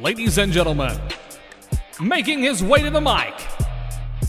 [0.00, 0.96] Ladies and gentlemen,
[2.00, 3.34] making his way to the mic,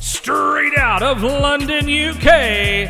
[0.01, 2.89] straight out of London, UK,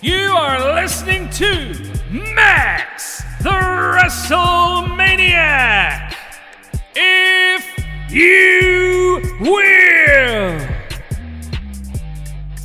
[0.00, 1.74] you are listening to
[2.12, 6.14] Max the WrestleManiac.
[6.94, 7.66] If
[8.10, 10.60] you will.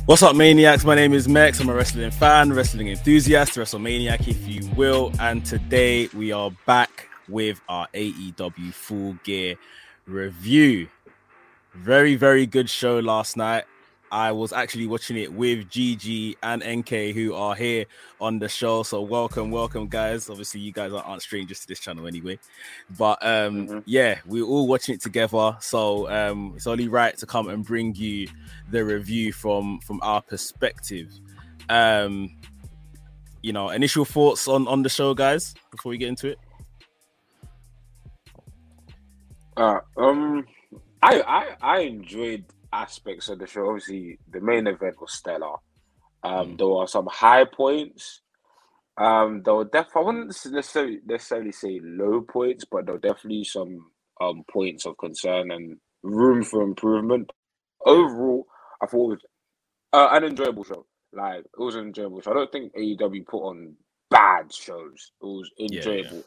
[0.06, 0.84] What's up, Maniacs?
[0.84, 1.58] My name is Max.
[1.58, 5.10] I'm a wrestling fan, wrestling enthusiast, WrestleManiac, if you will.
[5.18, 7.01] And today we are back
[7.32, 9.56] with our AEW Full Gear
[10.06, 10.88] review.
[11.74, 13.64] Very, very good show last night.
[14.12, 17.86] I was actually watching it with GG and NK, who are here
[18.20, 18.82] on the show.
[18.82, 20.28] So welcome, welcome, guys.
[20.28, 22.38] Obviously, you guys aren't strangers to this channel anyway.
[22.98, 23.78] But um, mm-hmm.
[23.86, 25.56] yeah, we're all watching it together.
[25.60, 28.28] So um, it's only right to come and bring you
[28.70, 31.08] the review from from our perspective.
[31.70, 32.36] Um,
[33.42, 36.38] you know, initial thoughts on on the show, guys, before we get into it.
[39.56, 40.46] Uh, um,
[41.02, 43.68] I I I enjoyed aspects of the show.
[43.68, 45.56] Obviously, the main event was stellar.
[46.22, 46.58] Um, mm.
[46.58, 48.20] There were some high points.
[48.96, 53.44] Um, there were def- I wouldn't necessarily necessarily say low points, but there were definitely
[53.44, 57.30] some um points of concern and room for improvement.
[57.84, 58.46] Overall,
[58.82, 59.20] I thought it was
[59.92, 60.86] uh, an enjoyable show.
[61.12, 62.30] Like it was an enjoyable show.
[62.30, 63.74] I don't think AEW put on
[64.10, 65.12] bad shows.
[65.20, 66.24] It was enjoyable.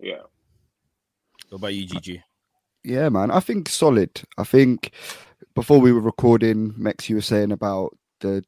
[0.00, 0.10] Yeah.
[0.10, 0.22] yeah.
[1.50, 2.22] What about you, GG?
[2.88, 3.30] Yeah, man.
[3.30, 4.22] I think solid.
[4.38, 4.92] I think
[5.54, 8.42] before we were recording, Mex, you were saying about the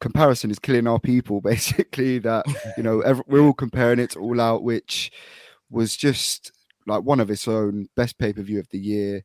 [0.00, 1.40] comparison is killing our people.
[1.40, 2.44] Basically, that
[2.76, 5.10] you know every, we're all comparing it to All Out, which
[5.70, 6.52] was just
[6.86, 9.24] like one of its own best pay per view of the year.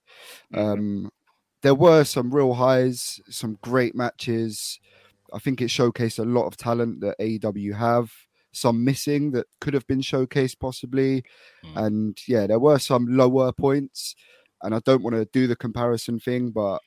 [0.54, 1.12] Um,
[1.62, 4.80] there were some real highs, some great matches.
[5.34, 8.10] I think it showcased a lot of talent that AEW have.
[8.54, 11.26] Some missing that could have been showcased possibly,
[11.66, 11.76] mm.
[11.76, 14.16] and yeah, there were some lower points.
[14.66, 16.80] And I don't want to do the comparison thing, but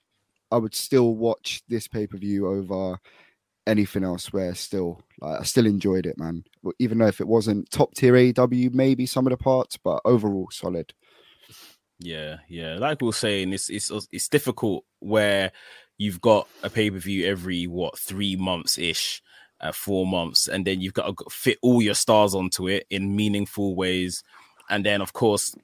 [0.50, 2.99] I would still watch this pay per view over
[3.66, 4.33] anything else.
[4.33, 6.44] Where still, like, I still enjoyed it, man.
[6.78, 10.49] Even though if it wasn't top tier AEW, maybe some of the parts, but overall
[10.50, 10.93] solid.
[12.00, 12.78] Yeah, yeah.
[12.78, 15.53] Like we are saying, it's it's it's difficult where
[15.99, 19.22] you've got a pay per view every what three months ish,
[19.60, 23.16] uh, four months, and then you've got to fit all your stars onto it in
[23.16, 24.22] meaningful ways.
[24.71, 25.55] And then, of course,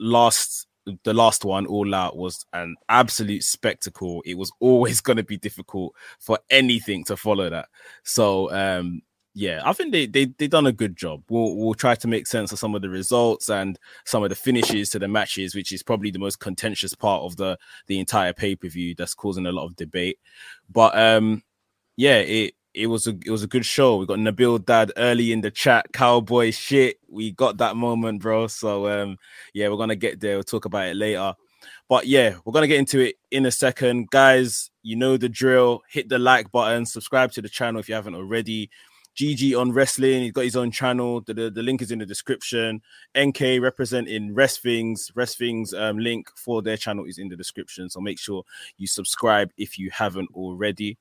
[0.00, 0.66] last
[1.04, 4.22] the last one, All Out, was an absolute spectacle.
[4.24, 7.68] It was always going to be difficult for anything to follow that.
[8.02, 9.02] So, um,
[9.36, 11.24] yeah, I think they they they done a good job.
[11.28, 14.36] We'll we'll try to make sense of some of the results and some of the
[14.36, 17.58] finishes to the matches, which is probably the most contentious part of the
[17.88, 18.94] the entire pay per view.
[18.96, 20.20] That's causing a lot of debate.
[20.70, 21.42] But um,
[21.96, 23.96] yeah, it it was a it was a good show.
[23.96, 26.98] We got Nabil Dad early in the chat, cowboy shit.
[27.08, 28.48] We got that moment, bro.
[28.48, 29.18] So um,
[29.52, 30.34] yeah, we're gonna get there.
[30.36, 31.34] We'll talk about it later.
[31.88, 34.70] But yeah, we're gonna get into it in a second, guys.
[34.82, 35.82] You know the drill.
[35.88, 38.70] Hit the like button, subscribe to the channel if you haven't already.
[39.16, 40.22] GG on wrestling.
[40.22, 41.20] He's got his own channel.
[41.20, 42.82] The, the, the link is in the description.
[43.16, 45.12] NK representing Wresthings.
[45.14, 47.88] Rest Things um, link for their channel is in the description.
[47.88, 48.42] So make sure
[48.76, 50.98] you subscribe if you haven't already.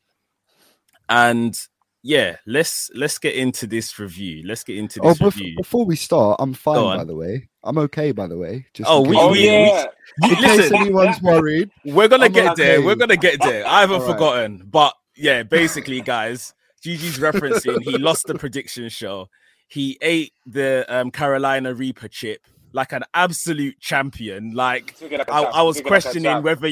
[1.13, 1.55] And
[2.01, 4.41] yeah, let's let's get into this review.
[4.45, 5.55] Let's get into this oh, review.
[5.57, 7.49] Before we start, I'm fine by the way.
[7.63, 8.65] I'm okay by the way.
[8.73, 9.85] Just oh, we, we, yeah.
[10.23, 12.63] We, in case anyone's worried, we're gonna I'm get okay.
[12.63, 12.81] there.
[12.81, 13.65] We're gonna get there.
[13.67, 17.83] I haven't forgotten, but yeah, basically, guys, Gigi's referencing.
[17.83, 19.29] He lost the prediction show.
[19.67, 22.41] He ate the um, Carolina Reaper chip
[22.73, 24.53] like an absolute champion.
[24.53, 26.71] Like, like I, I, was questioning whether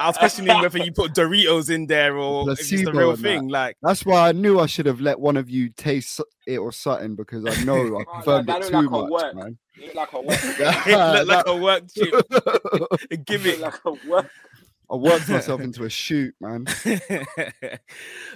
[0.00, 3.48] I was questioning whether you put Doritos in there or it's just the real thing.
[3.48, 3.52] That.
[3.52, 6.72] Like that's why I knew I should have let one of you taste it or
[6.72, 9.34] something because I know I confirmed oh, it too like much, work.
[9.34, 9.58] man.
[9.76, 10.38] It like a work.
[10.42, 13.26] it looked like a work chip.
[13.26, 14.30] Give it like a work.
[14.90, 16.66] I worked myself into a shoot, man.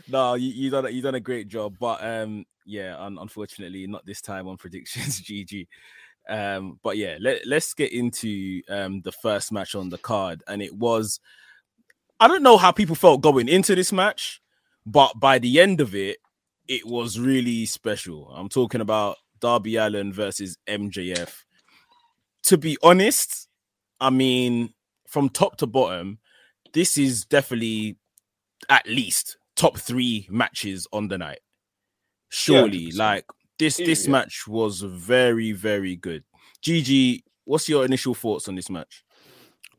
[0.08, 4.04] no, you, you done you done a great job, but um, yeah, un- unfortunately, not
[4.06, 5.66] this time on predictions, GG.
[6.28, 10.62] Um, but yeah, let, let's get into um the first match on the card, and
[10.62, 11.20] it was
[12.24, 14.40] I don't know how people felt going into this match,
[14.86, 16.16] but by the end of it,
[16.66, 18.30] it was really special.
[18.34, 21.42] I'm talking about Darby Allin versus MJF.
[22.44, 23.46] To be honest,
[24.00, 24.72] I mean,
[25.06, 26.18] from top to bottom,
[26.72, 27.98] this is definitely
[28.70, 31.40] at least top three matches on the night.
[32.30, 33.26] Surely, yeah, like
[33.58, 34.12] this, this yeah.
[34.12, 36.24] match was very, very good.
[36.62, 39.04] GG, what's your initial thoughts on this match?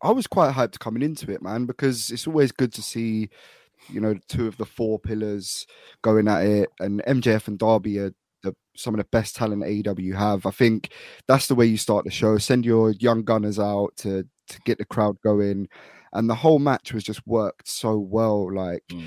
[0.01, 3.30] I was quite hyped coming into it, man, because it's always good to see,
[3.89, 5.65] you know, two of the four pillars
[6.01, 8.12] going at it, and MJF and Darby are
[8.44, 10.45] the some of the best talent AEW have.
[10.45, 10.92] I think
[11.27, 12.38] that's the way you start the show.
[12.38, 15.68] Send your young gunners out to to get the crowd going,
[16.13, 18.53] and the whole match was just worked so well.
[18.53, 19.03] Like Mm.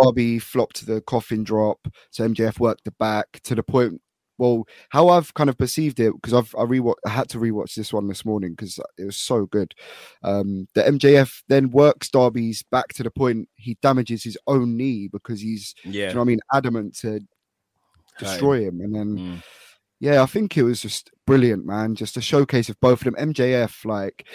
[0.00, 4.00] Darby flopped the coffin drop, so MJF worked the back to the point.
[4.40, 7.74] Well, how I've kind of perceived it because I've I rewatch I had to rewatch
[7.74, 9.74] this one this morning because it was so good.
[10.24, 15.08] Um, the MJF then works Darby's back to the point he damages his own knee
[15.12, 16.08] because he's Yeah.
[16.08, 17.20] you know what I mean adamant to
[18.18, 19.42] destroy him, and then Mm.
[20.00, 21.94] yeah, I think it was just brilliant, man.
[21.94, 23.16] Just a showcase of both of them.
[23.32, 24.26] MJF, like,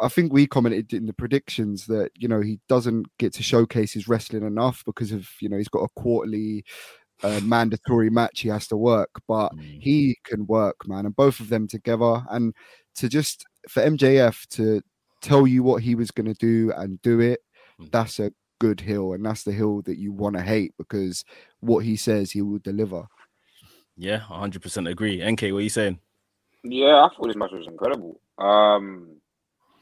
[0.00, 3.92] I think we commented in the predictions that you know he doesn't get to showcase
[3.92, 6.64] his wrestling enough because of you know he's got a quarterly
[7.22, 9.80] uh, mandatory match he has to work, but Mm.
[9.80, 11.06] he can work, man.
[11.06, 12.54] And both of them together, and
[12.96, 14.82] to just for MJF to
[15.20, 17.40] tell you what he was going to do and do it,
[17.80, 17.90] Mm.
[17.92, 21.24] that's a good heel, and that's the heel that you want to hate because
[21.60, 23.06] what he says he will deliver.
[23.96, 25.20] Yeah, 100% agree.
[25.22, 25.98] NK, what are you saying?
[26.64, 28.20] Yeah, I thought this match was incredible.
[28.38, 29.16] Um,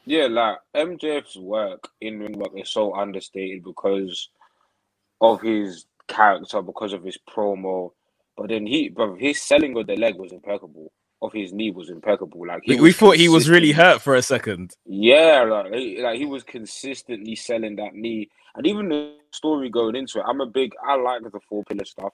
[0.05, 4.29] yeah, like MJF's work in ring work is so understated because
[5.21, 7.91] of his character, because of his promo.
[8.37, 10.91] But then he, but his selling of the leg was impeccable.
[11.21, 12.47] Of his knee was impeccable.
[12.47, 14.75] Like We, we thought he was really hurt for a second.
[14.85, 19.95] Yeah, like he, like he was consistently selling that knee, and even the story going
[19.95, 20.25] into it.
[20.27, 20.73] I'm a big.
[20.85, 22.13] I like the four pillar stuff.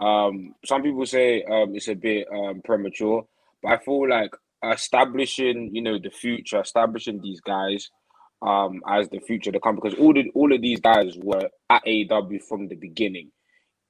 [0.00, 3.26] Um, some people say um it's a bit um premature,
[3.62, 4.32] but I feel like
[4.64, 7.90] establishing, you know, the future, establishing these guys
[8.42, 11.84] um as the future to come because all the all of these guys were at
[11.84, 13.30] AEW from the beginning.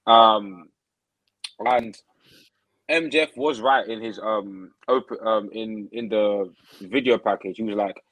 [0.06, 0.68] Um,
[1.58, 1.96] and
[2.90, 7.56] MJF was right in his um open um in in the video package.
[7.56, 8.02] He was like,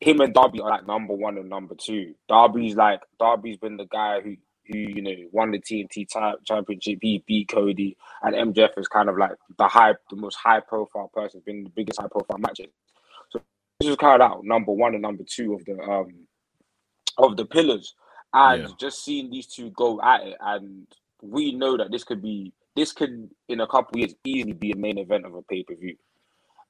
[0.00, 2.14] him and Darby are like number one and number two.
[2.28, 4.36] Darby's like Darby's been the guy who
[4.68, 6.98] who you know won the TNT ti- championship.
[7.00, 11.10] He beat Cody, and MJF is kind of like the high, the most high profile
[11.14, 12.66] person, been the biggest high profile matches.
[13.80, 16.26] This is kind of out number one and number two of the um
[17.18, 17.94] of the pillars,
[18.32, 18.68] and Yeah.
[18.80, 20.86] just seeing these two go at it, and
[21.22, 24.72] we know that this could be this could in a couple of years easily be
[24.72, 25.96] a main event of a pay per view.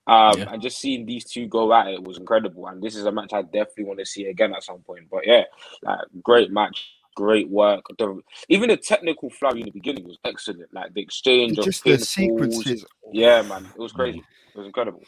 [0.08, 0.52] Um, Yeah.
[0.52, 3.32] and just seeing these two go at it was incredible, and this is a match
[3.32, 5.08] I definitely want to see again at some point.
[5.10, 5.44] But yeah,
[5.82, 7.84] like great match, great work.
[7.98, 10.72] The, even the technical flurry in the beginning was excellent.
[10.74, 12.84] Like the exchange of Just the sequences.
[13.12, 14.18] Yeah, man, it was crazy.
[14.54, 15.02] It was incredible.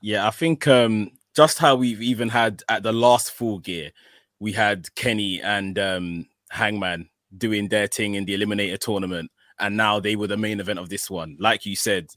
[0.00, 3.90] Yeah, I think um just how we've even had at the last full gear,
[4.38, 10.00] we had Kenny and um Hangman doing their thing in the eliminator tournament, and now
[10.00, 11.36] they were the main event of this one.
[11.38, 12.08] Like you said,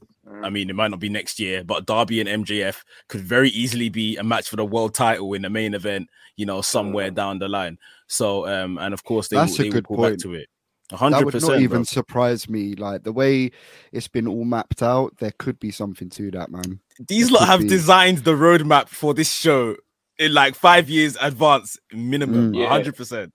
[0.42, 3.88] I mean, it might not be next year, but Darby and MJF could very easily
[3.88, 7.14] be a match for the world title in the main event, you know, somewhere Mm.
[7.14, 7.78] down the line.
[8.08, 10.48] So, um, and of course, they That's will, they will good go back to it.
[10.92, 11.84] A That would not even bro.
[11.84, 12.74] surprise me.
[12.74, 13.50] Like the way
[13.92, 16.80] it's been all mapped out, there could be something to that, man.
[17.08, 17.68] These it lot have be.
[17.68, 19.76] designed the roadmap for this show
[20.18, 22.52] in like five years advance minimum.
[22.52, 22.58] Mm.
[22.58, 22.68] A Yeah.
[22.68, 23.32] hundred percent.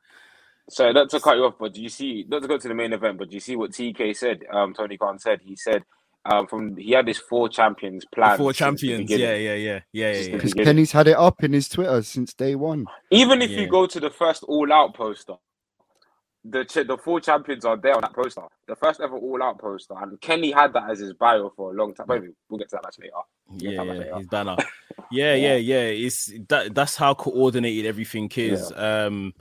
[0.69, 2.75] So not to cut you off, but do you see not to go to the
[2.75, 4.43] main event, but do you see what TK said?
[4.53, 5.83] Um, Tony Khan said he said
[6.25, 8.37] um from he had this four champions plan.
[8.37, 9.09] Four champions.
[9.11, 10.31] Yeah, yeah, yeah, yeah, Since yeah.
[10.31, 10.37] the yeah.
[10.37, 10.65] Because beginning.
[10.65, 12.85] Kenny's had it up in his Twitter since day one.
[13.11, 13.61] Even if Yeah.
[13.61, 15.35] you go to the first All Out poster,
[16.45, 18.41] the ch- the four champions are there on that poster.
[18.67, 21.73] The first ever All Out poster, and Kenny had that as his bio for a
[21.73, 22.05] long time.
[22.07, 23.13] Maybe we'll get to that match later.
[23.57, 24.17] Yeah, much yeah, are.
[24.19, 24.55] his banner.
[25.11, 25.81] Yeah, yeah, yeah.
[25.81, 26.73] It's that.
[26.73, 28.71] That's how coordinated everything is.
[28.75, 29.33] Um,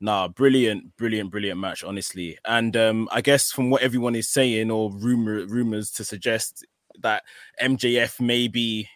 [0.00, 2.38] nah, brilliant, brilliant, brilliant match, honestly.
[2.44, 6.64] And um, I guess from what everyone is saying or rumor rumors to suggest
[7.00, 7.24] that
[7.60, 8.88] MJF may be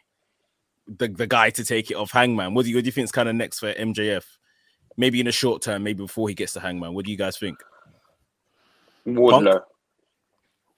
[0.86, 2.54] the the guy to take it off Hangman.
[2.54, 4.24] What do you what do you think is kind of next for MJF?
[4.96, 6.94] Maybe in the short term, maybe before he gets to Hangman.
[6.94, 7.58] What do you guys think?
[9.06, 9.62] Wardlow.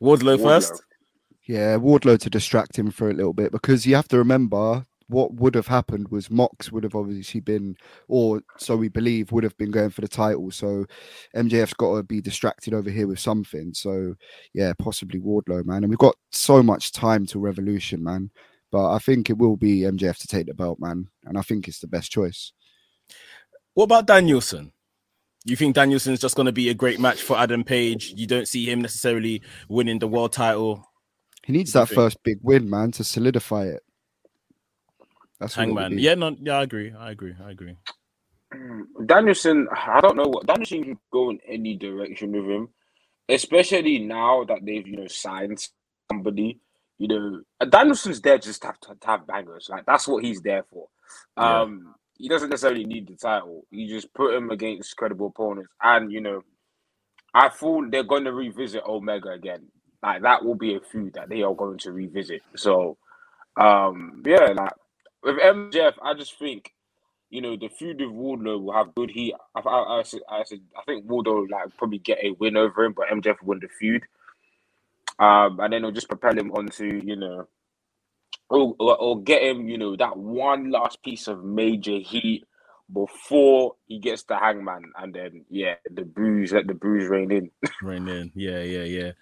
[0.03, 0.43] Wardlow, Wardlow.
[0.43, 0.83] first.
[1.47, 5.35] Yeah, Wardlow to distract him for a little bit because you have to remember what
[5.35, 7.77] would have happened was Mox would have obviously been,
[8.09, 10.51] or so we believe, would have been going for the title.
[10.51, 10.87] So
[11.37, 13.75] MJF's got to be distracted over here with something.
[13.75, 14.15] So
[14.55, 15.85] yeah, possibly Wardlow, man.
[15.85, 18.31] And we've got so much time to Revolution, man.
[18.73, 21.09] But I think it will be MJF to take the belt, man.
[21.25, 22.53] And I think it's the best choice.
[23.75, 24.73] What about Danielson?
[25.45, 28.15] You think Danielson's just going to be a great match for Adam Page?
[28.17, 30.89] You don't see him necessarily winning the world title.
[31.45, 31.97] He needs that think?
[31.97, 33.83] first big win, man, to solidify it.
[35.39, 35.97] That's what it Hangman.
[35.97, 36.03] be.
[36.03, 36.95] Yeah, no, yeah, I agree.
[36.99, 37.35] I agree.
[37.45, 37.77] I agree.
[39.07, 42.69] Danielson, I don't know what Danielson can go in any direction with him,
[43.29, 45.67] especially now that they've you know signed
[46.11, 46.61] somebody.
[46.99, 49.69] You know, Danielson's there just to have to, to have bangers.
[49.69, 50.87] Like that's what he's there for.
[51.37, 51.63] Yeah.
[51.63, 53.67] Um, he doesn't necessarily need the title.
[53.71, 56.43] You just put him against credible opponents, and you know,
[57.35, 59.67] I thought they're going to revisit Omega again.
[60.03, 62.43] like that will be a feud that they are going to revisit.
[62.57, 62.97] So,
[63.61, 64.73] um, yeah, like
[65.23, 66.73] with MJF, I just think
[67.31, 69.35] you know the feud with Wardlow will have good heat.
[69.57, 73.09] I, I, I, I, I think Wardlow like probably get a win over him, but
[73.09, 74.05] MJF win the feud.
[75.19, 77.49] Um, and then it'll just propel him onto you know,
[78.51, 82.45] or, or, or get him you know that one last piece of major heat
[82.93, 87.51] before he gets the hangman, and then yeah, the bruise, let the bruise rain in.
[87.83, 89.13] rain in, yeah, yeah, yeah.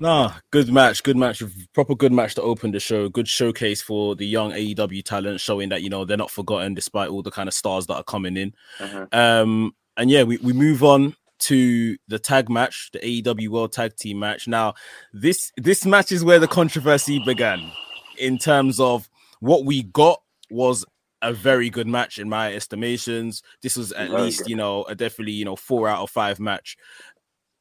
[0.00, 1.42] Nah, good match, good match,
[1.72, 3.08] proper good match to open the show.
[3.08, 7.10] Good showcase for the young AEW talent, showing that you know they're not forgotten despite
[7.10, 8.54] all the kind of stars that are coming in.
[8.80, 9.06] Uh-huh.
[9.12, 13.94] Um, and yeah, we, we move on to the tag match, the AEW World Tag
[13.96, 14.48] Team match.
[14.48, 14.74] Now,
[15.12, 17.70] this this match is where the controversy began
[18.18, 19.08] in terms of
[19.40, 20.84] what we got was
[21.22, 23.42] a very good match in my estimations.
[23.62, 24.50] This was at very least, good.
[24.50, 26.76] you know, a definitely, you know, four out of five match.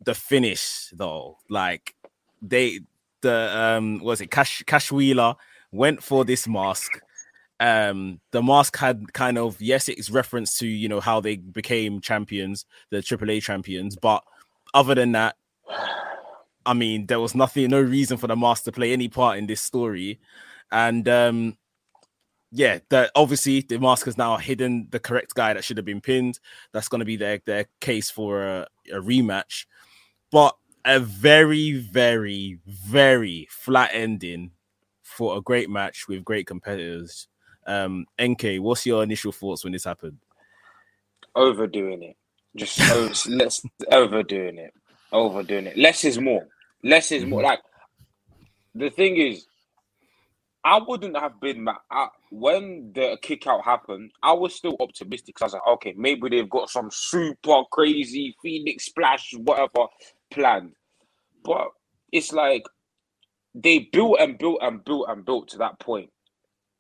[0.04, 1.96] The finish, though, like
[2.42, 2.82] they
[3.22, 5.36] the um was it Cash Cash Wheeler
[5.72, 7.00] went for this mask.
[7.60, 12.02] Um, the mask had kind of yes, it's reference to you know how they became
[12.02, 14.24] champions, the AAA champions, but
[14.74, 15.36] other than that,
[16.66, 19.48] I mean, there was nothing, no reason for the mask to play any part in
[19.48, 20.20] this story,
[20.72, 21.58] and um,
[22.52, 26.02] yeah, that obviously the mask has now hidden the correct guy that should have been
[26.02, 26.40] pinned.
[26.74, 29.66] That's going to be their their case for a, a rematch,
[30.32, 34.52] but a very, very, very flat ending
[35.02, 37.28] for a great match with great competitors.
[37.68, 40.18] Um, NK, what's your initial thoughts when this happened?
[41.36, 42.18] Overdoing it,
[42.56, 44.74] just over, let's overdoing it,
[45.12, 45.78] overdoing it.
[45.78, 46.48] Less is more.
[46.84, 47.40] Less is more.
[47.40, 47.48] Mm-hmm.
[47.48, 47.60] Like
[48.76, 49.46] the thing is,
[50.64, 51.78] I wouldn't have been mad.
[51.90, 55.42] I, when the kick out happened, I was still optimistic.
[55.42, 59.88] I was like, okay, maybe they've got some super crazy Phoenix splash, whatever
[60.30, 60.74] planned.
[61.44, 61.70] But
[62.12, 62.64] it's like
[63.56, 66.10] they built and built and built and built to that point.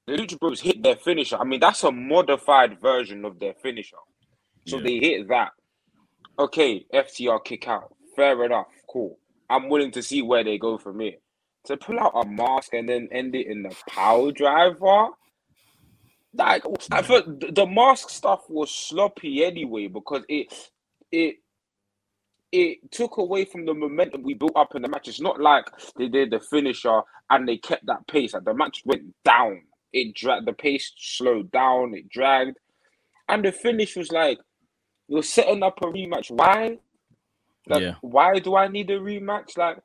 [0.07, 1.37] The Lucha Bros hit their finisher.
[1.37, 3.97] I mean, that's a modified version of their finisher.
[4.67, 4.83] So yeah.
[4.83, 5.51] they hit that.
[6.37, 7.95] Okay, FTR kick out.
[8.15, 8.67] Fair enough.
[8.89, 9.17] Cool.
[9.51, 11.17] I'm willing to see where they go from here
[11.65, 15.09] to pull out a mask and then end it in the power driver.
[16.33, 20.53] Like I thought the mask stuff was sloppy anyway because it
[21.11, 21.37] it
[22.51, 25.07] it took away from the momentum we built up in the match.
[25.07, 25.65] It's not like
[25.97, 28.33] they did the finisher and they kept that pace.
[28.33, 29.61] Like the match went down.
[29.93, 32.57] It dragged the pace slowed down, it dragged.
[33.29, 34.39] And the finish was like
[35.09, 36.31] you're setting up a rematch.
[36.31, 36.77] Why?
[37.67, 37.95] Like, yeah.
[38.01, 39.57] why do I need a rematch?
[39.57, 39.77] Like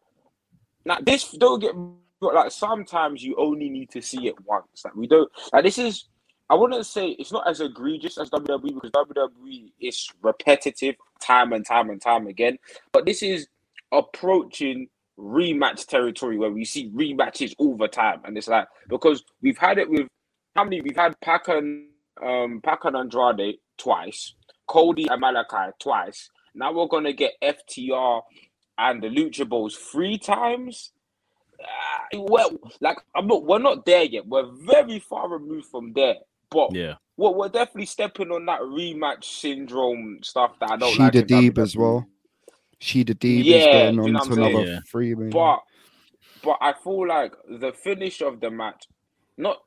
[0.85, 1.75] now, this don't get
[2.21, 4.85] like sometimes you only need to see it once.
[4.85, 6.07] Like we don't like this is
[6.49, 11.67] I wouldn't say it's not as egregious as WWE because WWE is repetitive time and
[11.67, 12.59] time and time again.
[12.93, 13.49] But this is
[13.93, 18.21] approaching rematch territory where we see rematches all the time.
[18.25, 20.07] And it's like because we've had it with
[20.55, 21.89] how many we've had Pac and
[22.23, 24.35] um Pac and Andrade twice,
[24.69, 26.31] Cody and Malakai twice.
[26.57, 28.23] Now we're gonna get FTR
[28.79, 30.93] and the Lucha Bros three times.
[31.61, 34.27] Uh, well, like I'm not, we're not there yet.
[34.27, 36.17] We're very far removed from there.
[36.51, 41.15] But yeah, we're, we're definitely stepping on that rematch syndrome stuff that I don't Shida
[41.15, 41.27] like.
[41.27, 42.07] Deeb as well.
[42.81, 44.81] Shida Deeb yeah, is getting on to another yeah.
[44.89, 45.15] free.
[45.15, 45.61] But
[46.43, 48.87] but I feel like the finish of the match,
[49.37, 49.59] not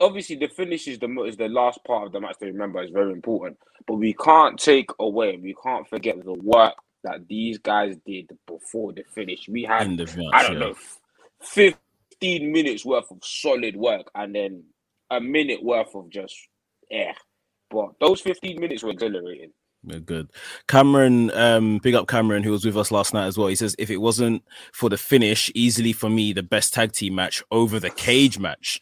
[0.00, 2.90] obviously the finish is the is the last part of the match to remember is
[2.90, 3.58] very important.
[3.86, 6.74] But we can't take away, we can't forget the work
[7.04, 9.48] that these guys did before the finish.
[9.48, 10.58] We had, match, I don't yeah.
[10.58, 10.74] know,
[11.40, 14.64] 15 minutes worth of solid work and then
[15.10, 16.36] a minute worth of just
[16.90, 17.14] air.
[17.70, 19.52] But those 15 minutes were exhilarating.
[20.04, 20.30] Good.
[20.66, 23.46] Cameron, um, big up Cameron, who was with us last night as well.
[23.46, 27.14] He says, if it wasn't for the finish, easily for me, the best tag team
[27.14, 28.80] match over the cage match.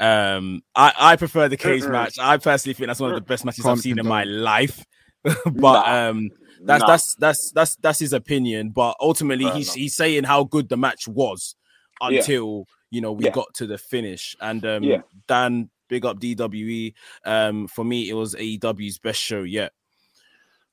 [0.00, 2.18] Um, I, I prefer the cage match.
[2.18, 4.84] I personally think that's one of the best matches I've seen in my life.
[5.52, 6.30] but um,
[6.62, 6.86] that's nah.
[6.86, 8.70] that's that's that's that's his opinion.
[8.70, 11.56] But ultimately, he's he's saying how good the match was
[12.00, 12.74] until yeah.
[12.90, 13.30] you know we yeah.
[13.30, 14.36] got to the finish.
[14.40, 15.02] And um, yeah.
[15.26, 16.94] Dan, big up DWE.
[17.24, 19.72] Um, for me, it was AEW's best show yet.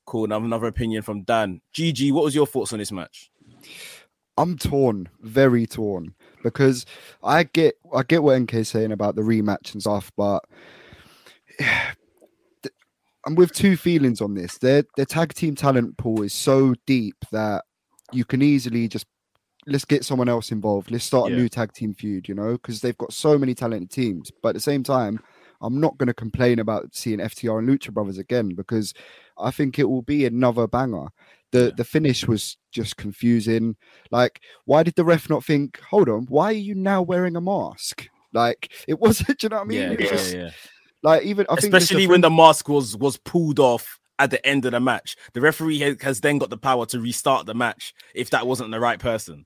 [0.06, 0.26] Cool.
[0.26, 1.60] Now another opinion from Dan.
[1.74, 3.30] GG, what was your thoughts on this match?
[4.36, 6.86] I'm torn, very torn, because
[7.22, 10.44] I get I get what NK's saying about the rematch and stuff, but
[13.26, 14.58] I'm with two feelings on this.
[14.58, 17.64] Their their tag team talent pool is so deep that
[18.12, 19.06] you can easily just
[19.66, 20.90] let's get someone else involved.
[20.90, 21.36] Let's start yeah.
[21.36, 24.30] a new tag team feud, you know, because they've got so many talented teams.
[24.42, 25.20] But at the same time,
[25.60, 28.92] I'm not going to complain about seeing FTR and Lucha Brothers again because
[29.38, 31.08] I think it will be another banger.
[31.52, 31.70] The Yeah.
[31.76, 33.76] the finish was just confusing.
[34.10, 35.80] Like, why did the ref not think?
[35.90, 38.08] Hold on, why are you now wearing a mask?
[38.32, 39.38] Like, it wasn't.
[39.38, 39.80] Do you know what I mean?
[39.80, 40.50] yeah, yeah, just- yeah.
[41.02, 44.64] Like, even I think Especially when the mask was was pulled off at the end
[44.64, 45.16] of the match.
[45.34, 48.70] The referee ha- has then got the power to restart the match if that wasn't
[48.70, 49.44] the right person.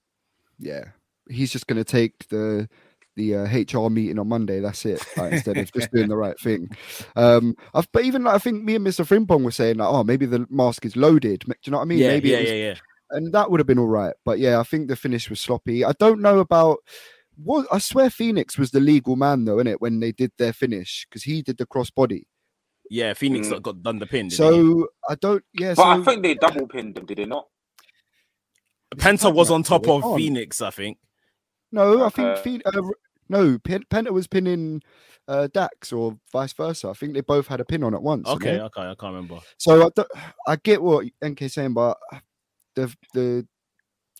[0.59, 0.85] yeah,
[1.29, 2.69] he's just going to take the
[3.19, 4.61] the uh, HR meeting on Monday.
[4.61, 5.05] That's it.
[5.19, 6.71] Like, instead of just doing the right thing.
[7.17, 9.05] Um, I've, but even like, I think me and Mr.
[9.07, 11.41] Frimpong were saying like, oh, maybe the mask is loaded.
[11.47, 11.99] Do you know what I mean?
[11.99, 12.75] yeah, maybe yeah, was yeah, yeah.
[13.11, 14.15] and that would have been all right.
[14.25, 15.85] But yeah, I think the finish was sloppy.
[15.85, 16.79] I don't know about
[17.37, 21.07] what I swear Fenix was the legal man though, innit, when they did their finish
[21.09, 22.23] because he did the crossbody.
[22.91, 23.61] Yeah, Fenix Mm.
[23.63, 24.29] got done the pin.
[24.29, 24.37] didn't he?
[24.37, 25.45] So I don't.
[25.53, 27.47] Yeah, But so I think they double pinned them, did they not?
[28.97, 30.17] Penta was on top of can't.
[30.17, 30.99] Fenix, I think.
[31.71, 32.43] no, I think Okay.
[32.43, 32.95] Phoen- uh, r-
[33.29, 34.83] no Pen- Penta was pinning
[35.27, 36.89] uh, Dax or vice versa.
[36.89, 38.29] I think they both had a pin on at once.
[38.29, 39.39] Okay, okay, I can't remember.
[39.59, 40.05] So I,
[40.47, 41.99] I get what NK saying, but
[42.75, 43.47] the the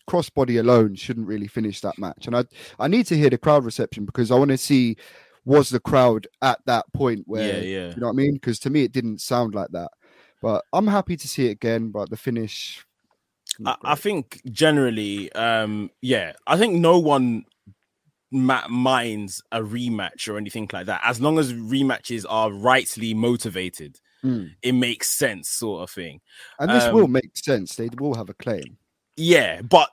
[0.09, 2.27] crossbody alone shouldn't really finish that match.
[2.27, 2.43] And I
[2.79, 4.97] I need to hear the crowd reception because I want to see
[5.45, 7.89] was the crowd at that point where yeah, yeah.
[7.89, 8.33] you know what I mean?
[8.33, 9.89] Because to me it didn't sound like that.
[10.41, 11.89] But I'm happy to see it again.
[11.89, 12.85] But the finish,
[13.65, 17.45] I, I think generally, um, yeah, I think no one
[18.31, 21.01] minds a rematch or anything like that.
[21.03, 24.51] As long as rematches are rightly motivated, Mm.
[24.61, 26.19] it makes sense, sort of thing.
[26.59, 27.75] and this um, will make sense.
[27.75, 28.77] They will have a claim.
[29.15, 29.89] Yeah, but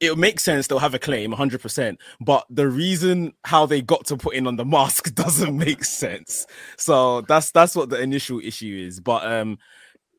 [0.00, 0.66] it makes sense.
[0.66, 2.00] They'll have a claim, hundred percent.
[2.22, 6.46] But the reason how they got to put in on the mask doesn't make sense.
[6.78, 8.98] So that's that's what the initial issue is.
[8.98, 9.58] But um,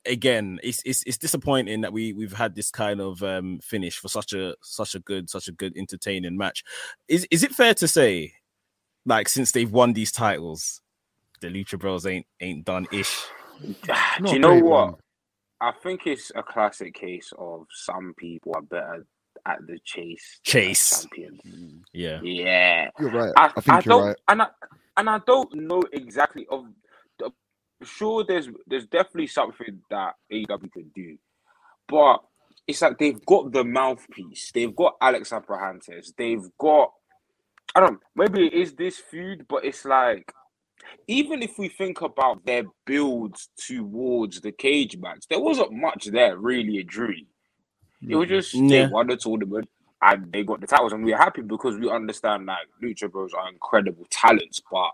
[0.05, 4.08] again, it's it's it's disappointing that we we've had this kind of um finish for
[4.08, 6.64] such a such a good such a good entertaining match.
[7.07, 8.33] Is is it fair to say,
[9.05, 10.81] like since they've won these titles,
[11.42, 13.25] the Lucha Bros ain't ain't done ish?
[13.61, 14.64] Do you know what?
[14.64, 14.96] one.
[15.61, 19.05] I think it's a classic case of some people are better
[19.46, 20.40] at the chase.
[20.44, 21.01] Chase.
[21.01, 21.42] champions.
[21.94, 22.90] Yeah, Yeah.
[23.00, 23.31] You're right.
[23.37, 24.16] I, I, think I you're don't, right.
[24.27, 24.48] and I
[24.98, 26.66] and I don't know exactly of.
[27.83, 31.17] Sure, there's there's definitely something that AEW can do,
[31.87, 32.20] but
[32.67, 34.51] it's like they've got the mouthpiece.
[34.53, 36.13] They've got Alex Abrahantes.
[36.15, 36.91] They've got
[37.75, 37.94] I don't.
[37.94, 40.31] know, Maybe it is this feud, but it's like
[41.07, 46.37] even if we think about their builds towards the cage match, there wasn't much there
[46.37, 47.27] really a dream.
[48.07, 48.35] It was mm-hmm.
[48.35, 48.87] just Yeah.
[48.87, 49.70] they won the tournament
[50.01, 53.33] and they got the titles, and we are happy because we understand like Lucha Bros
[53.33, 54.91] are incredible talents, but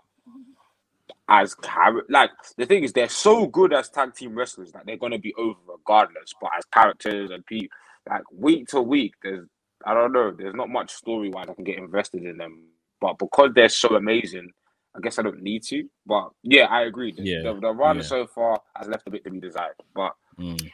[1.28, 4.96] as char- like the thing is they're so good as tag team wrestlers that they're
[4.96, 6.32] gonna be over regardless.
[6.40, 7.76] But as characters and people,
[8.08, 9.46] like week to week, there's
[9.84, 12.64] I don't know, there's not much story wise I can get invested in them.
[13.00, 14.50] But because they're so amazing,
[14.96, 15.88] I guess I don't need to.
[16.04, 17.12] But yeah, I agree.
[17.12, 18.02] The, Yeah, the, the run yeah.
[18.02, 19.74] so far has left a bit to be desired.
[19.94, 20.70] But Mm.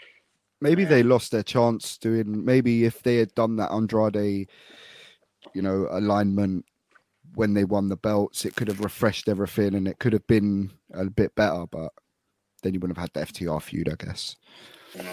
[0.61, 2.45] Maybe they lost their chance doing.
[2.45, 4.49] Maybe if they had done that Andrade,
[5.55, 6.65] you know, alignment
[7.35, 10.71] when they won the belts, it could have refreshed everything and it could have been
[10.93, 11.67] a bit better.
[11.71, 11.93] But
[12.63, 14.37] then you wouldn't have had the FTR feud, I guess.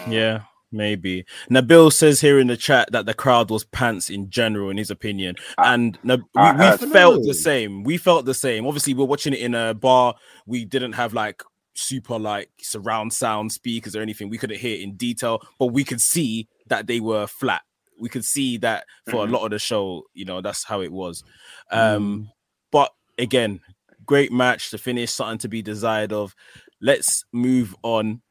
[0.08, 1.24] Yeah, maybe.
[1.50, 4.90] Nabil says here in the chat that the crowd was pants in general, in his
[4.90, 7.24] opinion, I- and Nab- I we, we heard- felt No.
[7.26, 7.82] the same.
[7.82, 8.66] We felt the same.
[8.66, 10.14] Obviously, we're watching it in a bar.
[10.46, 11.42] We didn't have like
[11.74, 14.28] super like surround sound speakers or anything.
[14.28, 17.62] We couldn't hear it in detail, but we could see that they were flat.
[18.00, 19.28] We could see that for Mhm.
[19.28, 20.04] a lot of the show.
[20.14, 21.22] You know, that's how it was.
[21.70, 22.30] Um,
[22.70, 23.60] but again,
[24.06, 26.34] great match to finish, something to be desired of.
[26.80, 28.22] Let's move on.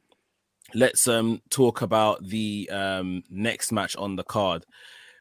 [0.73, 4.65] Let's um talk about the um next match on the card,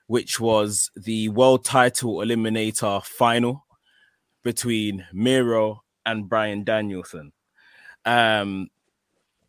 [0.07, 3.67] which was the world title eliminator final
[4.43, 7.33] between Miro and Bryan Danielson.
[8.05, 8.71] Um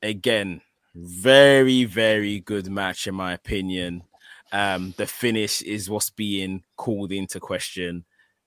[0.04, 0.62] again,
[0.96, 4.04] very, very good match in my opinion.
[4.52, 8.06] Um, the finish is what's being called into question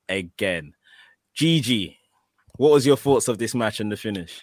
[0.09, 0.75] again.
[1.35, 1.99] Gigi,
[2.57, 4.41] what was your thoughts of this match and the finish?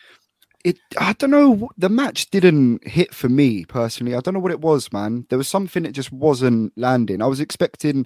[0.63, 0.77] It.
[0.99, 1.69] I don't know.
[1.77, 4.15] The match didn't hit for me personally.
[4.15, 5.25] I don't know what it was, man.
[5.29, 7.21] There was something that just wasn't landing.
[7.21, 8.05] I was expecting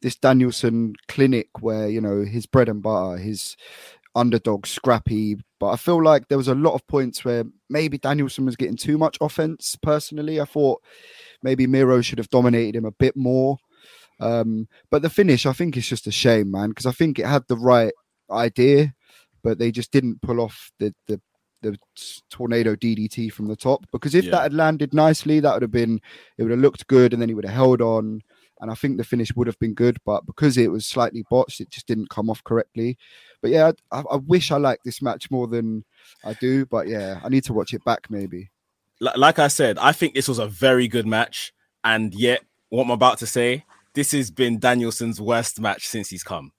[0.00, 3.56] this Danielson clinic where you know his bread and butter, his
[4.14, 5.36] underdog scrappy.
[5.60, 8.76] But I feel like there was a lot of points where maybe Danielson was getting
[8.76, 9.76] too much offense.
[9.80, 10.82] Personally, I thought
[11.42, 13.58] maybe Miro should have dominated him a bit more.
[14.20, 17.26] Um, but the finish, I think, is just a shame, man, because I think it
[17.26, 17.92] had the right
[18.30, 18.94] idea,
[19.42, 21.20] but they just didn't pull off the the
[21.62, 21.78] the
[22.28, 23.86] tornado DDT from the top.
[23.92, 24.32] Because if Yeah.
[24.32, 26.00] that had landed nicely, that would have been
[26.36, 28.20] it would have looked good, and then he would have held on.
[28.60, 31.60] And I think the finish would have been good, but because it was slightly botched,
[31.60, 32.96] it just didn't come off correctly.
[33.40, 35.84] But yeah, I, I wish I liked this match more than
[36.24, 36.64] I do.
[36.66, 38.50] But yeah, I need to watch it back maybe.
[39.02, 41.52] Li- Like I said, I think this was a very good match.
[41.84, 46.24] And yet, what I'm about to say, this has been Danielson's worst match since he's
[46.24, 46.52] come.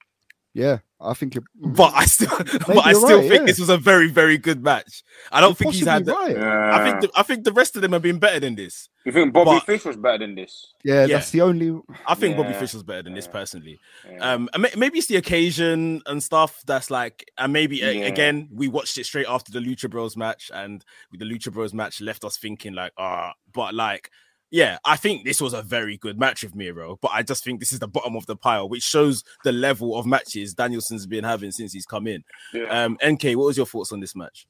[0.56, 1.44] Yeah, I think you're.
[1.56, 2.30] But I still,
[2.68, 3.46] but I still right, think yeah.
[3.46, 5.04] this was a very, very good match.
[5.32, 6.06] I don't You're think he's had.
[6.06, 6.36] The, right.
[6.38, 6.76] Yeah.
[6.76, 8.88] I think, the, I think the rest of them have been better than this.
[9.04, 10.74] you think Bobby but- Fish was better than this?
[10.84, 11.18] Yeah, Yeah.
[11.18, 11.82] that's the only.
[12.06, 13.80] I think Bobby Fish was better than this personally.
[14.08, 14.34] Yeah.
[14.34, 18.06] Um, and maybe it's the occasion and stuff that's like, and maybe a- Yeah.
[18.06, 22.00] again we watched it straight after the Lucha Bros match, and the Lucha Bros match
[22.00, 24.12] left us thinking like, ah, but like,
[24.54, 27.60] yeah, I think this was a very good match with Miro, but I just think
[27.60, 31.24] this is the bottom of the pile, which shows the level of matches Danielson's been
[31.24, 32.24] having since he's come in.
[32.54, 32.66] yeah.
[32.66, 34.46] Um, NK, what was your thoughts on this match?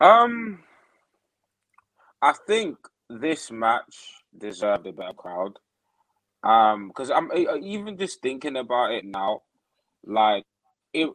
[0.00, 0.60] Um,
[2.22, 2.78] I think
[3.10, 5.58] this match deserved a better crowd.
[6.42, 9.42] Um, because I'm even just thinking about it now,
[10.06, 10.44] like
[10.94, 11.10] it.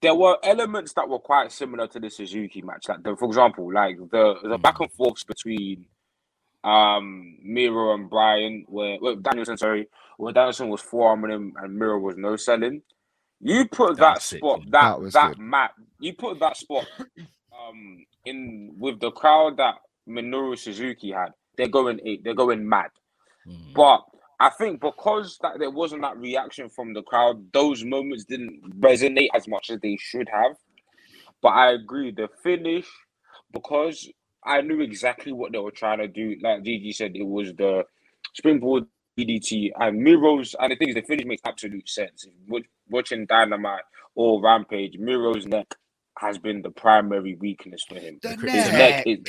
[0.00, 2.88] There were elements that were quite similar to the Suzuki match.
[2.88, 5.86] Like, the, for example, like the the back and forths between
[6.64, 11.98] um Miro and Bryan, where well, Danielson, sorry, where Danielson was forearming him and Miro
[11.98, 12.82] was no selling.
[13.40, 16.86] You put That that, spot, that That was that mat, you put that spot
[17.52, 19.76] um in with the crowd that
[20.08, 22.90] Minoru Suzuki had, they're going eight, they're going mad.
[23.46, 23.74] Mm.
[23.74, 24.02] But
[24.38, 29.28] I think because that there wasn't that reaction from the crowd, those moments didn't resonate
[29.34, 30.56] as much as they should have.
[31.40, 32.86] But I agree, the finish,
[33.52, 34.08] because
[34.44, 36.36] I knew exactly what they were trying to do.
[36.42, 37.84] Like Gigi said, it was the
[38.34, 38.84] springboard
[39.18, 40.56] DDT and Miro's.
[40.58, 42.26] And the thing is, the finish makes absolute sense.
[42.90, 45.74] Watching Dynamite or Rampage, Miro's neck
[46.18, 48.20] has been the primary weakness for him.
[48.22, 49.20] The His neck is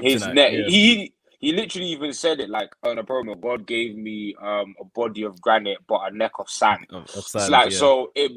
[0.00, 0.52] his Kryptonite, neck.
[0.52, 0.64] yeah.
[0.64, 3.40] He he literally even said it like on a promo.
[3.40, 6.86] God gave me um a body of granite, but a neck of sand.
[6.90, 7.72] Of- of It's sand, like yeah.
[7.72, 8.32] so it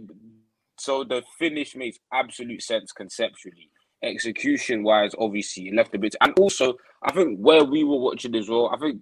[0.79, 3.71] so the finish makes absolute sense conceptually.
[4.03, 6.15] Execution wise, obviously, it left a bit.
[6.21, 9.01] And also, I think where we were watching as well, I think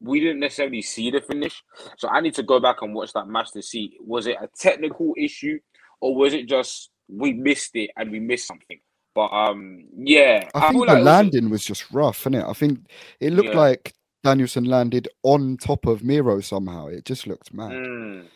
[0.00, 1.62] we didn't necessarily see the finish.
[1.98, 4.48] So I need to go back and watch that match to see was it a
[4.58, 5.58] technical issue
[6.00, 8.80] or was it just we missed it and we missed something.
[9.14, 12.34] But um, yeah, I think feel the like it was- landing was just rough, and
[12.34, 12.44] it?
[12.44, 12.80] I think
[13.20, 13.58] it looked Yeah.
[13.60, 16.86] like Danielson landed on top of Miro somehow.
[16.86, 17.72] It just looked mad.
[17.72, 18.26] Mm.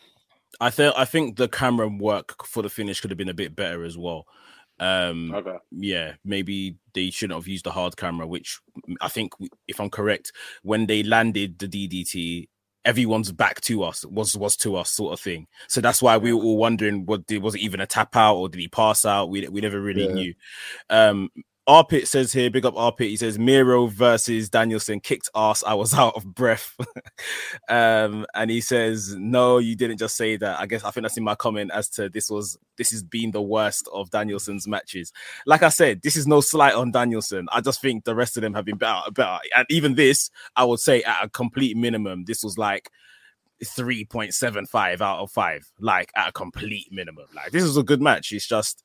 [0.61, 3.55] I think I think the camera work for the finish could have been a bit
[3.55, 4.25] better as well.
[4.79, 5.57] Um, Okay.
[5.71, 8.59] yeah, maybe they shouldn't have used the hard camera, which
[9.01, 9.33] I think,
[9.67, 10.31] if I'm correct,
[10.63, 12.49] when they landed the DDT,
[12.85, 15.45] everyone's back to us was was to us sort of thing.
[15.67, 18.35] So that's why we were all wondering, what did, was it even a tap out
[18.35, 19.29] or did he pass out?
[19.29, 20.13] We we never really Yeah.
[20.13, 20.33] knew.
[20.89, 21.29] Um,
[21.67, 23.09] Arpit says here, big up Arpit.
[23.09, 25.63] He says Miro versus Danielson kicked ass.
[25.65, 26.75] I was out of breath.
[27.69, 30.59] um, and he says, No, you didn't just say that.
[30.59, 33.31] I guess I think that's in my comment as to this was this has been
[33.31, 35.11] the worst of Danielson's matches.
[35.45, 37.47] Like I said, this is no slight on Danielson.
[37.51, 39.39] I just think the rest of them have been better, better.
[39.55, 42.89] And even this, I would say at a complete minimum, this was like
[43.63, 47.25] 3.75 out of five, like at a complete minimum.
[47.35, 48.31] Like this was a good match.
[48.31, 48.83] It's just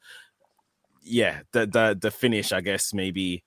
[1.02, 3.44] yeah, the the the finish, I guess, maybe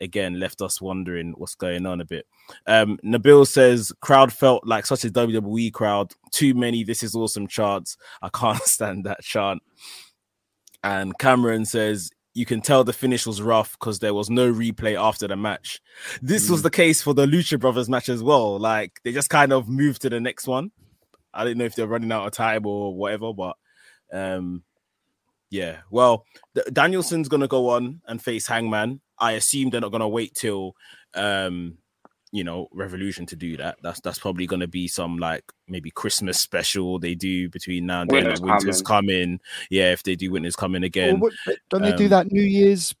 [0.00, 2.26] again left us wondering what's going on a bit.
[2.66, 7.46] Um Nabil says crowd felt like such a WWE crowd, too many this is awesome
[7.46, 7.96] chants.
[8.22, 9.62] I can't stand that chant.
[10.82, 15.00] And Cameron says you can tell the finish was rough because there was no replay
[15.00, 15.80] after the match.
[16.20, 18.58] This was the case for the Lucha Brothers match as well.
[18.58, 20.72] Like they just kind of moved to the next one.
[21.32, 23.56] I didn't know if they're running out of time or whatever, but
[24.12, 24.64] um
[25.54, 29.00] yeah, well, D- Danielson's gonna go on and face Hangman.
[29.20, 30.74] I assume they're not gonna wait till
[31.14, 31.78] um
[32.32, 33.76] you know Revolution to do that.
[33.80, 38.10] That's that's probably gonna be some like maybe Christmas special they do between now and
[38.10, 38.24] then.
[38.24, 39.38] Winter's like Winter's coming.
[39.70, 41.20] Yeah, if they do Winter's coming Or again.
[41.20, 41.32] what,
[41.70, 42.92] don't they do um, that New Year's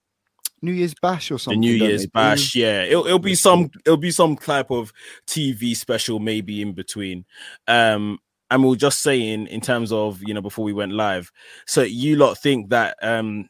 [0.62, 1.78] New Year's bash or something the something?
[1.80, 2.10] New Year's they?
[2.14, 4.92] bash, yeah, it'll, it'll be some it'll be some type of
[5.26, 7.24] TV special maybe in between.
[7.66, 11.30] Um, and we we'll just saying in terms of you know before we went live.
[11.66, 13.48] So you lot think that um,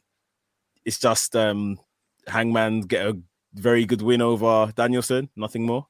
[0.85, 1.79] it's just um,
[2.27, 3.17] Hangman get a
[3.53, 5.87] very good win over Danielson, nothing more.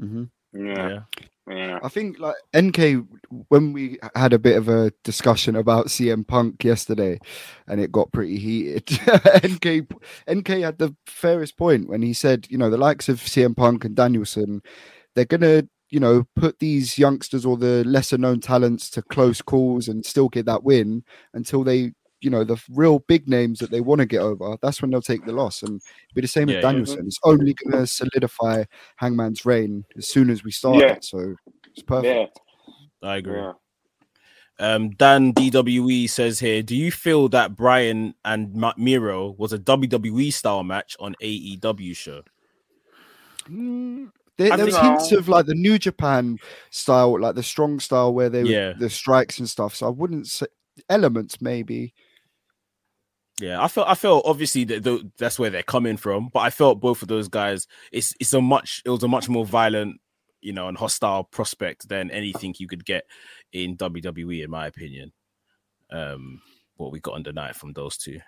[0.00, 0.24] Mm-hmm.
[0.54, 1.00] Yeah,
[1.48, 1.78] Yeah, yeah.
[1.82, 3.06] I think like NK
[3.48, 7.18] when we had a bit of a discussion about CM Punk yesterday,
[7.66, 8.88] and it got pretty heated.
[9.46, 9.86] NK
[10.30, 13.84] NK had the fairest point when he said, you know, the likes of CM Punk
[13.84, 14.62] and Danielson,
[15.14, 19.86] they're gonna, you know, put these youngsters or the lesser known talents to close calls
[19.86, 21.04] and still get that win
[21.34, 21.92] until they.
[22.20, 24.56] You know the real big names that they want to get over.
[24.62, 26.70] That's when they'll take the loss, and it'll be the same Yeah, with yeah.
[26.70, 27.06] Danielson.
[27.06, 28.64] It's only going to solidify
[28.96, 30.92] Hangman's reign as soon as we start Yeah.
[30.92, 31.04] it.
[31.04, 31.34] So
[31.70, 32.40] it's perfect.
[33.02, 33.36] Yeah, I agree.
[33.36, 33.52] yeah.
[34.58, 39.58] Um, Dan DWE says here, do you feel that Bryan and Ma- Miro was a
[39.58, 42.22] WWE style match on AEW show?
[43.50, 46.38] Mm, There, there was hints of like the New Japan
[46.70, 48.68] style, like the strong style where they Yeah.
[48.68, 49.74] were the strikes and stuff.
[49.76, 50.46] So I wouldn't say
[50.88, 51.94] elements maybe.
[53.40, 56.50] Yeah, I felt I felt obviously that tho- that's where they're coming from, but I
[56.50, 57.66] felt both of those guys.
[57.90, 60.00] It's it's a much it was a much more violent,
[60.40, 63.04] you know, and hostile prospect than anything you could get
[63.52, 65.12] in WWE, in my opinion.
[65.90, 66.42] Um,
[66.76, 68.20] what we got on the night from those two.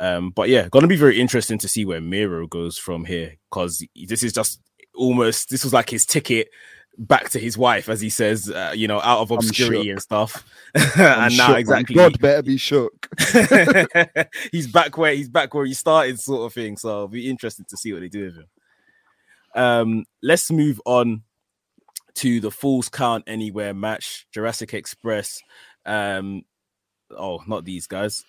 [0.00, 3.84] Um, but yeah, gonna be very interesting to see where Miro goes from here because
[4.06, 4.60] this is just
[4.94, 6.48] almost this was like his ticket
[6.96, 10.44] back to his wife, as he says, uh, you know, out of obscurity and stuff.
[10.96, 13.08] And now shook, exactly God better be shook.
[14.52, 16.76] he's back where he's back where he started, sort of thing.
[16.76, 18.46] So it'll be interesting to see what they do with him.
[19.54, 21.22] Um, let's move on
[22.16, 25.40] to the Falls Count Anywhere match, Jurassic Express.
[25.86, 26.42] Um,
[27.16, 28.24] oh, not these guys.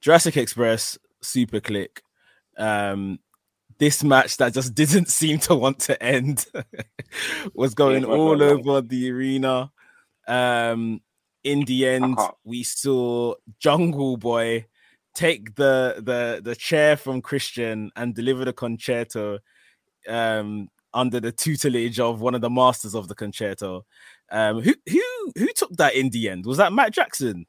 [0.00, 1.98] Jurassic Express, SuperKliq.
[2.56, 3.18] Um,
[3.78, 6.46] this match that just didn't seem to want to end
[7.54, 8.66] was going Yeah, right, all right, right.
[8.66, 9.70] over the arena.
[10.28, 11.00] Um,
[11.44, 14.66] in the end, can't- we saw Jungle Boy
[15.14, 19.38] take the the the chair from Christian and deliver the Con-Chair-To
[20.08, 23.82] um under the tutelage of one of the masters of the Con-Chair-To.
[24.30, 25.02] Um who who
[25.36, 26.44] who took that in the end?
[26.44, 27.46] Was that Matt Jackson?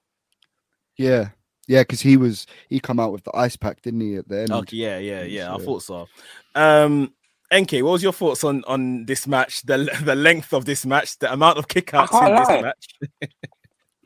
[0.98, 1.30] Yeah,
[1.68, 4.16] yeah, because he was he come out with the ice pack, didn't he?
[4.16, 4.52] At the end.
[4.52, 5.56] Okay, yeah, yeah, Yes, yeah.
[5.56, 6.08] I thought so.
[6.56, 7.14] Um
[7.54, 9.62] NK, what was your thoughts on on this match?
[9.64, 13.32] The the length of this match, the amount of kickouts can't in this match.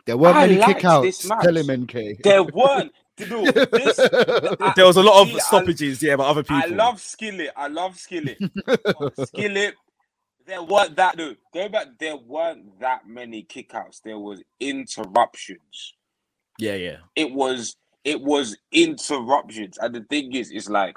[0.05, 1.41] There weren't I many kickouts.
[1.41, 2.23] Tell him, NK.
[2.23, 2.91] There weren't.
[3.29, 6.57] No, this, I- There was a lot of see, I- stoppages, yeah, but other people.
[6.57, 7.51] I love Skillet.
[7.55, 8.39] I love Skillet.
[8.65, 9.75] But Skillet.
[10.47, 11.35] There weren't that no.
[11.53, 11.87] Go back.
[11.99, 14.01] There weren't that many kickouts.
[14.03, 15.93] There was interruptions.
[16.61, 16.97] Yeah, yeah.
[17.15, 20.95] It was it was interruptions, and the thing is, it's like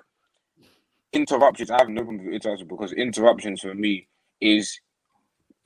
[1.13, 1.71] interruptions.
[1.71, 4.09] I have no problem with interruptions because interruptions for me
[4.41, 4.79] is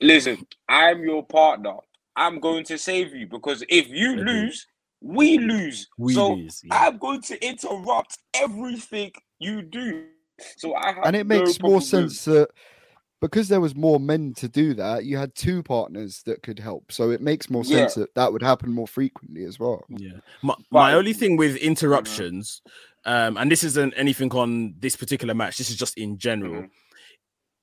[0.01, 0.45] listen.
[0.67, 1.75] I'm your partner.
[2.15, 4.25] I'm going to save you because if you Mhm.
[4.25, 4.67] lose,
[5.01, 5.87] we lose.
[5.97, 6.61] We so lose.
[6.63, 6.77] Yeah.
[6.87, 10.07] I'm going to interrupt everything you do.
[10.57, 12.49] So I have and it no makes more problem with- sense that
[13.21, 16.91] because there was more men to do that, you had two partners that could help.
[16.91, 19.85] So it makes more sense that that would happen more frequently as well.
[19.89, 20.19] Yeah.
[20.41, 22.61] My, my only thing with interruptions,
[23.05, 26.63] um, and this isn't anything on this particular match, this is just in general.
[26.63, 26.69] Mhm.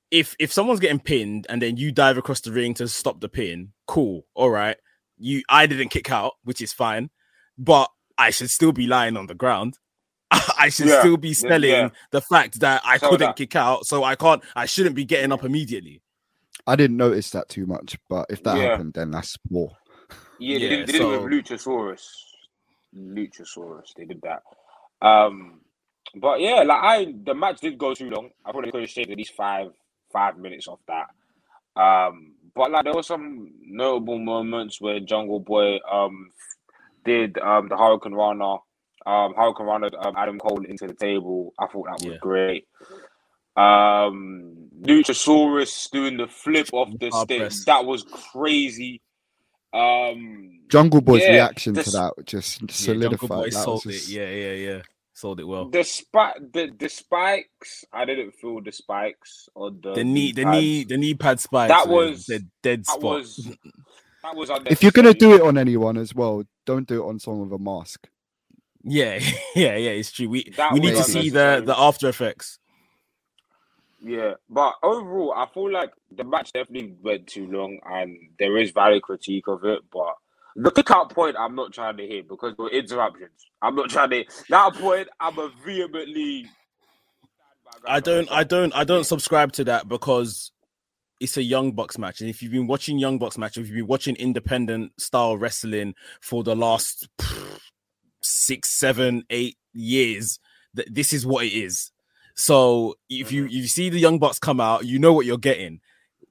[0.09, 3.27] If if someone's getting pinned and then you dive across the ring to stop the
[3.27, 4.25] pin, cool.
[4.35, 4.77] All right.
[5.17, 7.09] You I didn't kick out, which is fine,
[7.57, 9.79] but I should still be lying on the ground.
[10.59, 11.89] I should Yeah, still be yeah, selling yeah.
[12.11, 15.05] the fact that I So couldn't that- kick out, so I can't I shouldn't be
[15.05, 16.01] getting up immediately.
[16.65, 18.63] I didn't notice that too much, but if that Yeah.
[18.71, 19.71] happened, then that's more.
[20.39, 22.05] Yeah, they Yeah, did, they did it with Luchasaurus.
[22.95, 24.43] Luchasaurus, they did that.
[25.05, 25.61] Um,
[26.15, 28.29] but yeah, like I, the match did go too long.
[28.45, 29.69] I probably could have shaved at least five,
[30.11, 31.07] five minutes off that.
[31.81, 36.31] Um, but like there were some notable moments where Jungle Boy um
[37.05, 38.59] did um the Hurricanrana,
[39.07, 41.53] um Hurricanrana, um, Adam Cole into the table.
[41.57, 42.17] I thought that was Yeah.
[42.21, 42.65] great.
[43.55, 47.39] Um, Luchasaurus doing the flip off the Hard stage.
[47.39, 47.65] press.
[47.65, 49.01] That was crazy.
[49.73, 53.29] Um, Jungle Boy's Yeah, reaction to that just Yeah, Jungle solidified.
[53.29, 53.97] Boy that sold was it.
[53.99, 54.81] just- Yeah, yeah, yeah.
[55.13, 55.65] Sold it well.
[55.65, 57.83] Despite the, the spikes.
[57.91, 60.57] I didn't feel the spikes or the the knee, the pads.
[60.61, 61.69] knee, the knee pad spikes.
[61.73, 63.01] That was was- the dead That spot.
[63.01, 63.35] was
[64.23, 64.49] that was.
[64.67, 67.59] If you're gonna do it on anyone as well, don't do it on someone with
[67.59, 68.07] a mask.
[68.87, 69.19] Yeah,
[69.55, 69.91] yeah, yeah.
[69.91, 70.29] It's true.
[70.29, 72.59] We That we need to see the the after effects.
[74.01, 78.71] Yeah, but overall, I feel like the match definitely went too long, and there is
[78.71, 79.81] valid critique of it.
[79.91, 80.13] But
[80.55, 83.31] the kick out point, I'm not trying to hit because of interruptions.
[83.61, 84.25] I'm not trying to.
[84.49, 86.45] That point, I'm a vehemently.
[87.85, 90.51] I don't, I don't, I don't subscribe to that because
[91.19, 93.75] it's a Young Bucks match, and if you've been watching Young Bucks match, if you've
[93.75, 97.59] been watching independent style wrestling for the last pff,
[98.27, 100.39] six, seven, eight years,
[100.75, 101.91] th- this is what it is.
[102.35, 103.51] So if you mm-hmm.
[103.51, 105.79] you see the Young Bucks come out, you know what you're getting.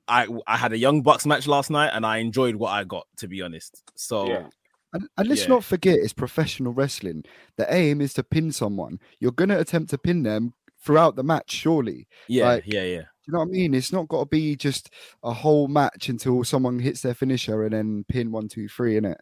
[0.08, 3.06] I I had a Young Bucks match last night, and I enjoyed what I got.
[3.18, 4.46] To be honest, so Yeah.
[4.92, 5.48] And, and let's Yeah.
[5.48, 7.24] not forget, it's professional wrestling.
[7.56, 9.00] The aim is to pin someone.
[9.18, 12.06] You're gonna attempt to pin them throughout the match, surely.
[12.28, 13.02] yeah, Like- yeah, yeah.
[13.26, 13.74] Do you know what I mean?
[13.74, 14.88] It's not got to be just
[15.24, 19.04] a whole match until someone hits their finisher and then pin one, two, three in
[19.04, 19.20] it.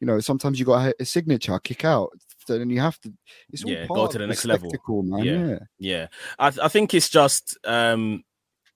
[0.00, 2.10] You know, sometimes you got a signature, kick out,
[2.46, 3.12] so then you have to.
[3.50, 4.72] It's all Yeah, go part to of the next level.
[4.88, 5.24] man.
[5.24, 5.46] Yeah.
[5.46, 5.58] Yeah.
[5.78, 6.06] Yeah,
[6.38, 8.24] I, I think it's just um,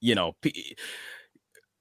[0.00, 0.76] you know, p-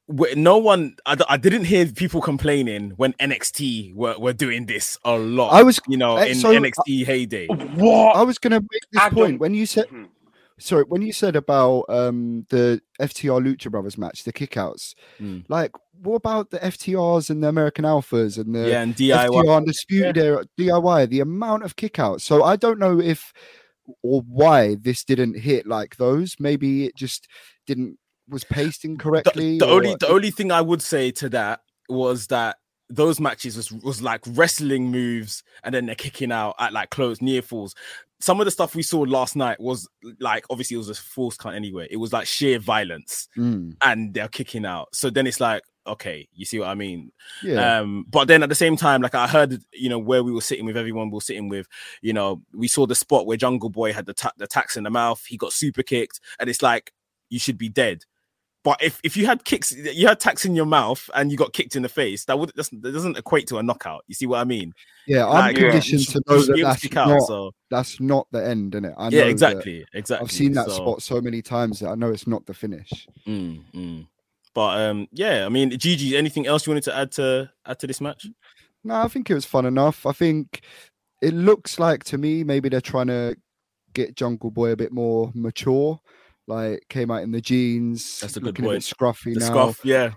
[0.10, 0.96] no one.
[1.06, 5.54] I, I, didn't hear people complaining when NXT were, were doing this a lot.
[5.54, 7.48] I was you know, eh, in so, NXT heyday.
[7.48, 8.16] What?
[8.16, 10.08] I was gonna make this I point when you said Mhm.
[10.60, 15.44] Sorry, when you said about um the FTR Lucha Brothers match, the kickouts, Mm.
[15.50, 19.28] like what about the FTRs and the American Alphas and the yeah, and DIY.
[19.30, 21.10] FTR Undisputed Era DIY?
[21.10, 22.22] The amount of kickouts.
[22.22, 23.34] So I don't know if
[24.04, 26.36] or why this didn't hit like those.
[26.40, 27.28] Maybe it just
[27.66, 27.98] didn't
[28.30, 29.58] was paced incorrectly.
[29.58, 32.58] the, the or- only the only thing I would say to that was that
[32.90, 37.22] those matches was was like wrestling moves and then they're kicking out at like close
[37.22, 37.76] near falls.
[38.20, 39.88] Some of the stuff we saw last night was
[40.20, 41.88] like obviously it was a false count anyway.
[41.92, 44.90] It was like sheer violence Mm, and they're kicking out.
[44.94, 47.12] So then it's like okay, you see what I mean?
[47.42, 47.80] yeah.
[47.80, 50.42] Um, but then at the same time, like I heard, you know, where we were
[50.42, 51.66] sitting with everyone, we were sitting with,
[52.02, 54.84] you know, we saw the spot where Jungle Boy had the ta- the tacks in
[54.84, 55.24] the mouth.
[55.26, 56.92] He got super kicked, and it's like
[57.30, 58.04] you should be dead.
[58.68, 61.54] But if, if you had kicks, you had tacks in your mouth and you got
[61.54, 64.04] kicked in the face, that would doesn't that doesn't equate to a knockout.
[64.08, 64.74] You see what I mean?
[65.08, 66.98] yeah, I'm like, yeah, conditioned to should- know you should that be to that's kick
[66.98, 68.94] out, not, so that's not the end, innit?
[68.98, 70.26] I know yeah, that- exactly, exactly.
[70.26, 73.08] I've seen that So- spot so many times that I know it's not the finish.
[73.26, 74.08] Mm, mm.
[74.54, 77.88] But um, yeah, I mean, Gigi, anything else you wanted to add to add to
[77.88, 78.28] this match?
[78.84, 80.06] No, I think it was fun enough.
[80.06, 80.60] I think
[81.22, 83.38] it looks like to me maybe they're trying to
[83.94, 86.02] get Jungle Boy a bit more mature.
[86.48, 89.46] Like came out in the jeans, That's a good looking a bit scruffy The now.
[89.48, 90.12] scruff, yeah,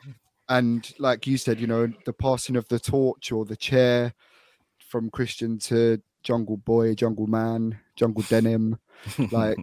[0.49, 4.15] And like you said, you know, the passing of the torch or the chair
[4.79, 8.79] from Christian to Jungle Boy, Jungle Man, Jungle Denim.
[9.33, 9.59] like,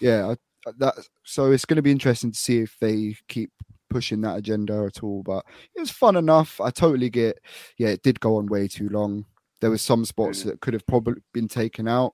[0.00, 0.34] yeah,
[0.66, 0.94] I, that.
[1.24, 3.50] So it's going to be interesting to see if they keep
[3.90, 5.22] pushing that agenda at all.
[5.22, 6.60] But it was fun enough.
[6.60, 7.38] I totally get.
[7.76, 9.26] Yeah, it did go on way too long.
[9.60, 10.44] There was some spots mm.
[10.44, 12.12] that could have probably been taken out,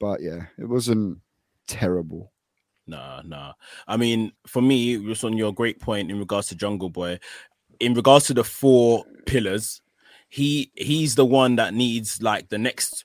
[0.00, 1.18] but yeah, it wasn't
[1.68, 2.32] terrible.
[2.86, 3.52] Nah, nah.
[3.86, 7.18] I mean, for me, just on your great point in regards to Jungle Boy,
[7.80, 9.82] in regards to the four pillars,
[10.28, 13.04] he he's the one that needs like the next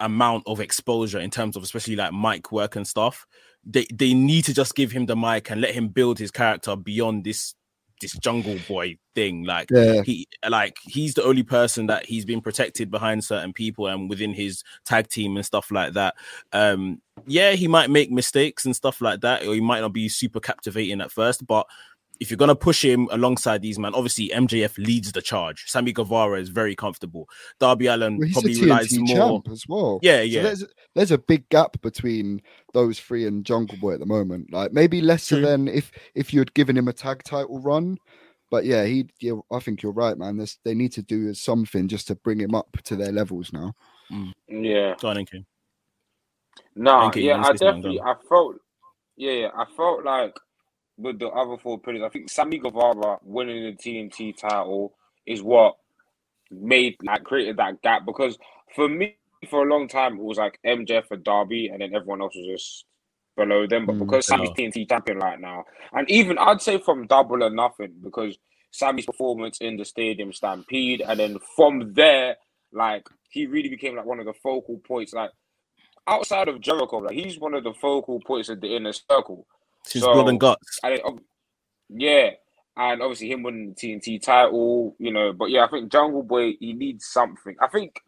[0.00, 3.26] amount of exposure in terms of especially like mic work and stuff.
[3.64, 6.76] They they need to just give him the mic and let him build his character
[6.76, 7.54] beyond this
[8.02, 9.44] this Jungle Boy thing.
[9.44, 13.86] Like Yeah, he like he's the only person that he's been protected behind certain people
[13.86, 16.14] and within his tag team and stuff like that
[16.52, 20.08] um yeah he might make mistakes and stuff like that or he might not be
[20.08, 21.66] super captivating at first but
[22.22, 26.40] if you're gonna push him alongside these man obviously mjf leads the charge sammy guevara
[26.40, 27.28] is very comfortable
[27.60, 29.98] darby allin well, probably a relies TNT more champ as well.
[30.02, 32.42] yeah So yeah there's there's a big gap between
[32.74, 34.52] those three and Jungle Boy at the moment.
[34.52, 35.46] Like maybe lesser True.
[35.46, 37.98] than if if you had given him a tag title run.
[38.50, 39.08] But yeah, he.
[39.20, 40.36] Yeah, I think you're right, man.
[40.36, 43.72] There's, they need to do something just to bring him up to their levels now.
[44.12, 44.32] Mm.
[44.48, 44.94] Yeah.
[45.00, 45.46] Go on, Inky.
[46.76, 48.56] Nah, Thank yeah, I definitely, I felt,
[49.16, 50.36] yeah, yeah, I felt like
[51.02, 54.94] with the other four pillars, I think Sammy Guevara winning the TNT title
[55.26, 55.76] is what
[56.50, 58.38] made like created that gap because
[58.74, 59.16] for me,
[59.48, 62.46] for a long time, it was like MJF and Darby, and then everyone else was
[62.46, 62.84] just
[63.36, 63.86] below them.
[63.86, 64.70] But Mm, because Sammy's yeah.
[64.70, 68.38] TNT champion right now, and even I'd say from Double or Nothing because
[68.70, 72.36] Sammy's performance in the Stadium Stampede, and then from there,
[72.72, 75.30] like he really became like one of the focal points, like
[76.06, 79.46] outside of Jericho, like he's one of the focal points of the inner circle.
[79.84, 81.02] Since So- blood and guts And it,
[81.88, 82.30] yeah,
[82.76, 85.32] and obviously him winning the TNT title, you know.
[85.32, 87.56] But yeah, I think Jungle Boy he needs something.
[87.60, 88.00] I think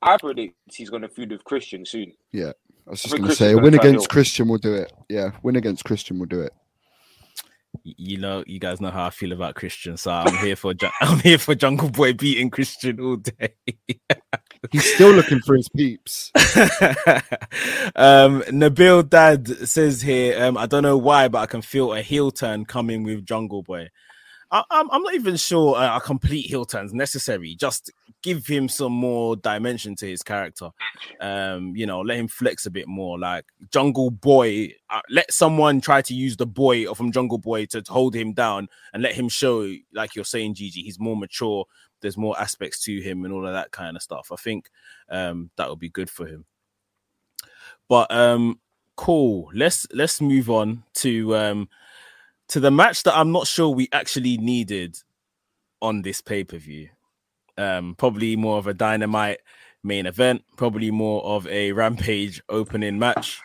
[0.00, 2.12] I predict he's going to feud with Christian soon.
[2.32, 2.52] Yeah,
[2.86, 4.08] I was just think going to say, a win against heel.
[4.08, 4.92] Christian will do it.
[5.08, 6.52] Yeah, win against Christian will do it.
[7.84, 11.18] You know, you guys know how I feel about Christian, so I'm here for I'm
[11.18, 13.54] here for Jungle Boy beating Christian all day.
[14.70, 16.30] He's still looking for his peeps.
[17.96, 22.00] um, Nabil Dad says here, um, I don't know why, but I can feel a
[22.00, 23.88] heel turn coming with Jungle Boy.
[24.52, 27.54] I, I'm, I'm not even sure a, a complete heel turn is necessary.
[27.54, 27.90] Just
[28.22, 30.70] give him some more dimension to his character.
[31.20, 33.18] Um, you know, let him flex a bit more.
[33.18, 37.82] Like Jungle Boy, uh, let someone try to use the boy from Jungle Boy to
[37.88, 41.64] hold him down and let him show, like you're saying, Gigi, he's more mature.
[42.02, 44.30] There's more aspects to him and all of that kind of stuff.
[44.30, 44.68] I think
[45.08, 46.44] um, that would be good for him.
[47.88, 48.60] But um,
[48.96, 49.50] cool.
[49.54, 51.68] Let's let's move on to um,
[52.52, 54.98] to the match that I'm not sure we actually needed
[55.80, 56.90] on this pay per view.
[57.56, 59.38] Um, probably more of a dynamite
[59.82, 60.44] main event.
[60.58, 63.40] Probably more of a rampage opening match.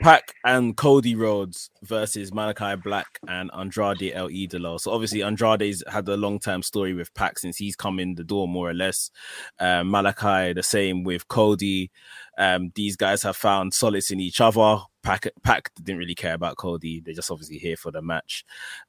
[0.00, 4.80] Pac and Cody Rhodes versus Malakai Black and Andrade El Idolo.
[4.80, 8.24] So obviously Andrade's had a long term story with Pac since he's come in the
[8.24, 9.10] door more or less.
[9.58, 11.90] Um, Malakai the same with Cody.
[12.38, 14.78] Um, these guys have found solace in each other.
[15.02, 17.00] Pac, Pac didn't really care about Cody.
[17.00, 18.44] They're just obviously here for the match.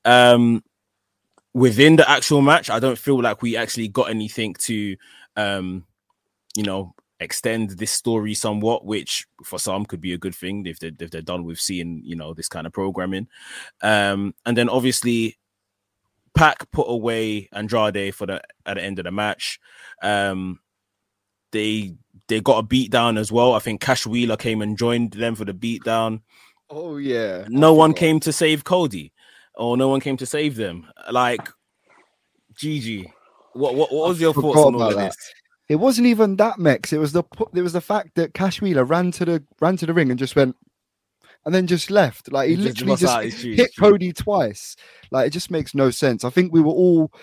[0.06, 0.64] Um,
[1.54, 4.96] within the actual match, I don't feel like we actually got anything to,
[5.36, 5.86] um,
[6.56, 10.80] you know, extend this story somewhat, which for some could be a good thing if
[10.80, 13.28] they're, if they're done with seeing you know this kind of programming.
[13.82, 15.38] Um, and then obviously,
[16.34, 19.60] Pac put away Andrade for the at the end of the match.
[20.02, 20.60] Um,
[21.52, 21.96] they
[22.28, 23.54] they got a beat down as well.
[23.54, 26.22] I think Cash Wheeler came and joined them for the beat down.
[26.70, 27.46] Oh yeah.
[27.50, 29.14] No one came to save Cody,
[29.56, 30.88] or no one came to save them.
[31.12, 31.48] Like,
[32.56, 33.12] Gigi,
[33.54, 35.10] what what, what was your thoughts on all of that.
[35.10, 35.34] this?
[35.72, 36.92] It wasn't even that mix.
[36.92, 39.86] It was the it was the fact that Cash Wheeler ran to the ran to
[39.86, 40.56] the ring and just went,
[41.46, 42.32] and then just left.
[42.32, 43.72] Like he He literally just shoes, hit.
[43.80, 44.76] Cody twice.
[45.12, 46.26] Like it just makes no sense.
[46.26, 47.14] I think we were all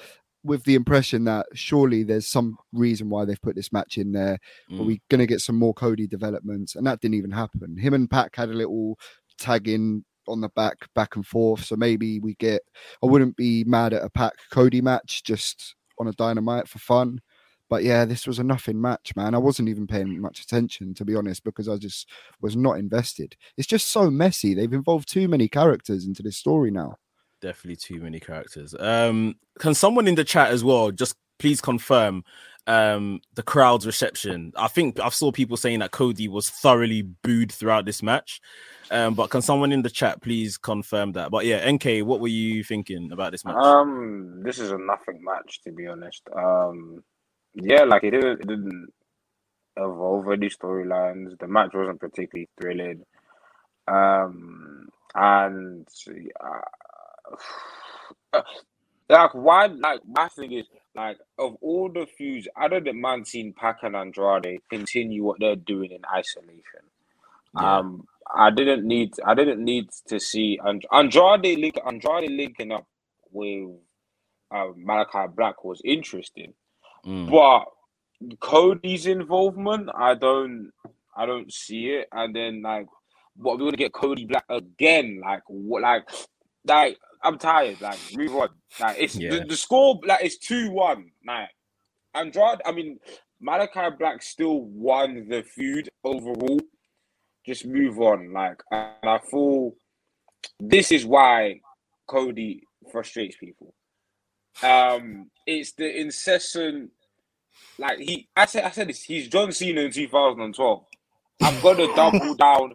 [0.44, 4.38] with the impression that surely there's some reason why they've put this match in there.
[4.70, 4.86] Are Mm.
[4.86, 6.74] we gonna get some more Cody developments?
[6.74, 7.76] And that didn't even happen.
[7.76, 8.98] Him and Pac had a little
[9.38, 11.64] tag in on the back, back and forth.
[11.64, 12.62] So maybe we get.
[13.02, 17.20] I wouldn't be mad at a Pac Cody match just on a dynamite for fun.
[17.68, 19.34] But yeah, this was a nothing match, man.
[19.34, 22.08] I wasn't even paying much attention, to be honest, because I just
[22.40, 23.36] was not invested.
[23.56, 24.54] It's just so messy.
[24.54, 26.96] They've involved too many characters into this story now.
[27.40, 28.74] Definitely too many characters.
[28.78, 32.24] Um, can someone in the chat as well just please confirm
[32.66, 34.52] um the crowd's reception?
[34.56, 38.40] I think I saw people saying that Cody was thoroughly booed throughout this match.
[38.90, 41.30] Um, but can someone in the chat please confirm that?
[41.30, 43.56] But yeah, NK, what were you thinking about this match?
[43.56, 46.22] Um, this is a nothing match to be honest.
[46.34, 47.04] Um,
[47.54, 48.88] yeah, like it didn't, it didn't
[49.76, 51.38] evolve any storylines.
[51.38, 53.04] The match wasn't particularly thrilling.
[53.86, 55.86] Um, and
[58.34, 58.42] uh,
[59.08, 59.66] like why?
[59.66, 63.96] Like my thing is like of all the feuds, I don't mind seeing Pac and
[63.96, 66.62] Andrade continue what they're doing in isolation.
[67.54, 67.78] Yeah.
[67.78, 72.86] Um, I didn't need I didn't need to see And- Andrade link Andrade linking up
[73.32, 73.70] with
[74.50, 76.52] uh, Malakai Black was interesting,
[77.06, 77.30] Mm.
[77.30, 80.72] but Cody's involvement, I don't
[81.16, 82.08] I don't see it.
[82.12, 82.86] And then like,
[83.36, 85.20] what we want to get Cody Black again?
[85.22, 85.82] Like what?
[85.82, 86.08] Like
[86.64, 87.80] like I'm tired.
[87.80, 88.48] Like move on.
[88.80, 89.30] Like it's Yeah.
[89.30, 90.00] the, the score.
[90.04, 91.10] Like it's two one.
[91.26, 91.50] Like
[92.14, 92.60] Andrade.
[92.64, 92.98] I mean
[93.46, 96.60] Malakai Black still won the feud overall.
[97.46, 98.32] Just move on.
[98.32, 99.74] Like and I feel
[100.60, 101.60] this is why
[102.06, 103.74] Cody frustrates people.
[104.62, 106.90] Um, it's the incessant,
[107.78, 108.28] like he.
[108.36, 109.02] I said, I said this.
[109.02, 110.84] He's John Cena in 2012.
[111.42, 112.74] I'm gonna double down.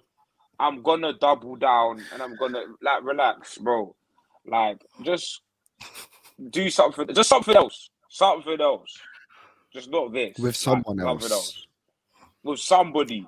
[0.59, 3.95] I'm gonna double down, and I'm gonna like relax, bro.
[4.45, 5.41] Like just
[6.49, 7.07] do something.
[7.13, 7.89] Just something else.
[8.09, 8.97] Something else.
[9.73, 10.37] Just not this.
[10.37, 11.67] With someone something else.
[12.43, 13.27] With somebody.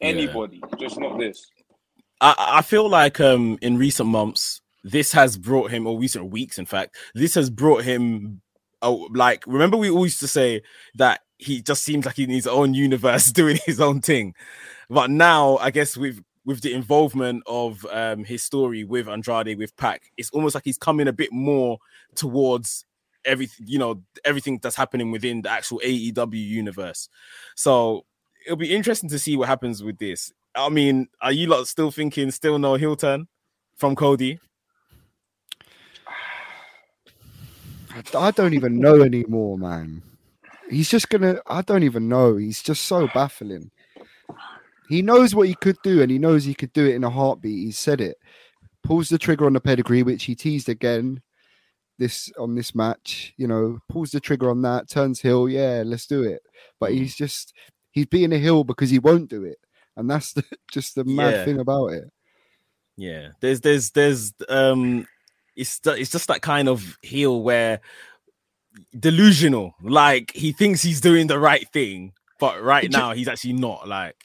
[0.00, 0.08] Yeah.
[0.08, 0.62] Anybody.
[0.78, 1.50] Just not this.
[2.20, 6.58] I, I feel like um in recent months this has brought him or recent weeks
[6.58, 8.40] in fact this has brought him
[8.82, 10.62] oh like remember we always used to say
[10.94, 14.34] that he just seems like he needs his own universe doing his own thing.
[14.88, 19.76] But now i guess with with the involvement of um his story with andrade with
[19.76, 21.78] pac it's almost like he's coming a bit more
[22.16, 22.84] towards
[23.24, 27.08] everything you know everything that's happening within the actual aew universe.
[27.54, 28.04] So
[28.44, 30.32] it'll be interesting to see what happens with this.
[30.54, 33.26] I mean, are you lot still thinking still no heel turn
[33.76, 34.38] from Cody?
[38.14, 40.02] I, don't even know anymore, man.
[40.70, 41.40] He's just gonna.
[41.46, 42.36] I don't even know.
[42.36, 43.70] He's just so baffling.
[44.88, 47.10] He knows what he could do, and he knows he could do it in a
[47.10, 47.64] heartbeat.
[47.66, 48.16] He said it.
[48.82, 51.22] Pulls the trigger on the pedigree, which he teased again.
[51.98, 55.48] This on this match, you know, pulls the trigger on that, turns heel.
[55.48, 56.42] Yeah, let's do it.
[56.80, 57.54] But he's just
[57.90, 59.58] he's being a heel because he won't do it,
[59.96, 61.44] and that's the, just the mad Yeah.
[61.44, 62.04] thing about it.
[62.96, 65.06] Yeah, there's there's there's um
[65.56, 67.80] it's it's just that kind of heel where
[68.98, 73.86] delusional, like he thinks he's doing the right thing, but right now he's actually not.
[73.88, 74.16] Like,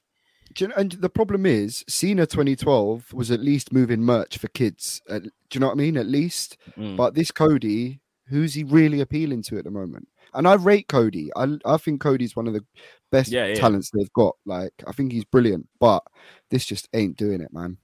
[0.57, 5.01] you know, and the problem is, Cena 2012 was at least moving merch for kids.
[5.09, 5.97] do you know what I mean?
[5.97, 6.57] At least.
[6.77, 10.07] mm, But this Cody, who's he really appealing to at the moment?
[10.33, 11.29] And I rate Cody.
[11.35, 12.65] I I think Cody's one of the
[13.11, 13.55] best Yeah, yeah.
[13.55, 14.35] talents they've got.
[14.45, 16.03] Like I think he's brilliant, but
[16.51, 17.77] this just ain't doing it, man.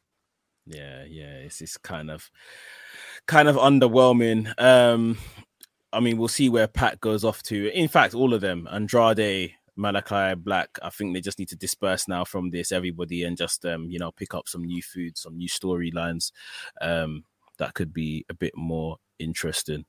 [0.65, 2.29] yeah, yeah, it's it's kind of
[3.27, 4.53] kind of underwhelming.
[4.61, 5.17] Um,
[5.91, 7.71] I mean, we'll see where Pat goes off to.
[7.71, 10.69] In fact, all of them, Andrade, Malakai, Black.
[10.81, 13.99] I think they just need to disperse now from this, everybody, and just um, you
[13.99, 16.31] know, pick up some new food, some new storylines.
[16.81, 17.25] Um,
[17.57, 19.85] that could be a bit more interesting.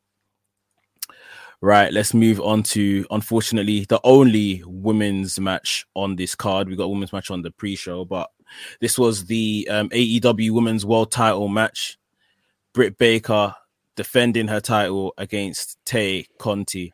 [1.60, 6.68] Right, let's move on to unfortunately the only women's match on this card.
[6.68, 8.30] We got women's match on the pre-show, but
[8.80, 11.96] this was the um, AEW Women's World Title match.
[12.74, 13.54] Britt Baker
[13.96, 16.92] defending her title against Tay Conti.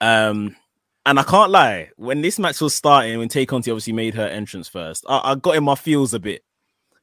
[0.00, 0.56] Um,
[1.04, 4.26] And I can't lie, when this match was starting, when Tay Conti obviously made her
[4.26, 6.42] entrance first, I, I got in my feels a bit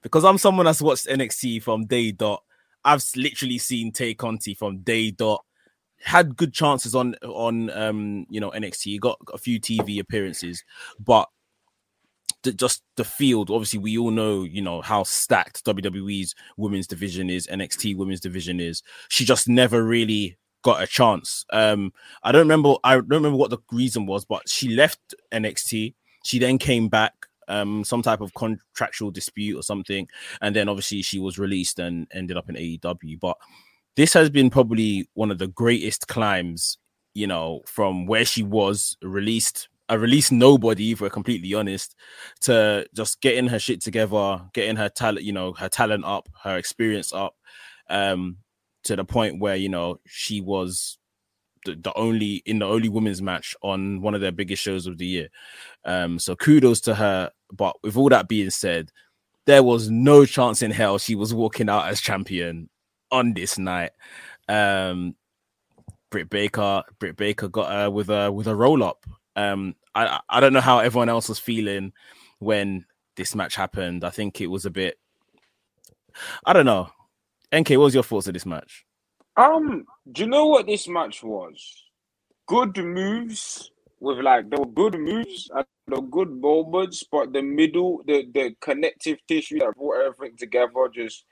[0.01, 2.43] because I'm someone that's watched NXT from day dot.
[2.83, 5.45] I've literally seen Tay Conti from day dot.
[6.03, 8.99] Had good chances on on um you know NXT.
[8.99, 10.65] Got a few TV appearances,
[10.99, 11.29] but
[12.43, 13.49] the, just the field.
[13.49, 18.59] Obviously, we all know you know how stacked WWE's women's division is, NXT women's division
[18.59, 18.83] is.
[19.09, 21.45] She just never really got a chance.
[21.51, 22.75] Um, I don't remember.
[22.83, 25.93] I don't remember what the reason was, but she left NXT.
[26.23, 27.13] She then came back.
[27.49, 30.07] Um, some type of contractual dispute or something,
[30.41, 33.19] and then obviously she was released and ended up in AEW.
[33.19, 33.35] But
[33.97, 36.77] this has been probably one of the greatest climbs,
[37.13, 39.67] you know, from where she was released.
[39.93, 41.95] I released nobody, if we're completely honest,
[42.41, 46.57] to just getting her shit together, getting her talent, you know, her talent up, her
[46.57, 47.35] experience up.
[47.89, 48.37] Um,
[48.85, 50.97] to the point where you know she was
[51.65, 54.97] the, the, only in the only women's match on one of their biggest shows of
[54.97, 55.29] the year.
[55.85, 57.29] Um, so kudos to her.
[57.51, 58.89] But with all that being said,
[59.45, 62.67] there was no chance in hell she was walking out as champion
[63.11, 63.91] on this night.
[64.49, 65.15] Um,
[66.09, 69.05] Britt Baker, Britt Baker got her with a with a roll up.
[69.35, 71.93] Um, I I don't know how everyone else was feeling
[72.39, 74.03] when this match happened.
[74.03, 74.97] I think it was a bit.
[76.45, 76.89] I don't know.
[77.55, 78.85] NK, what was your thoughts of this match?
[79.35, 81.83] Um, do you know what this match was?
[82.47, 88.03] Good moves with like there were good moves and the good moments, but the middle,
[88.05, 91.25] the the connective tissue that brought everything together just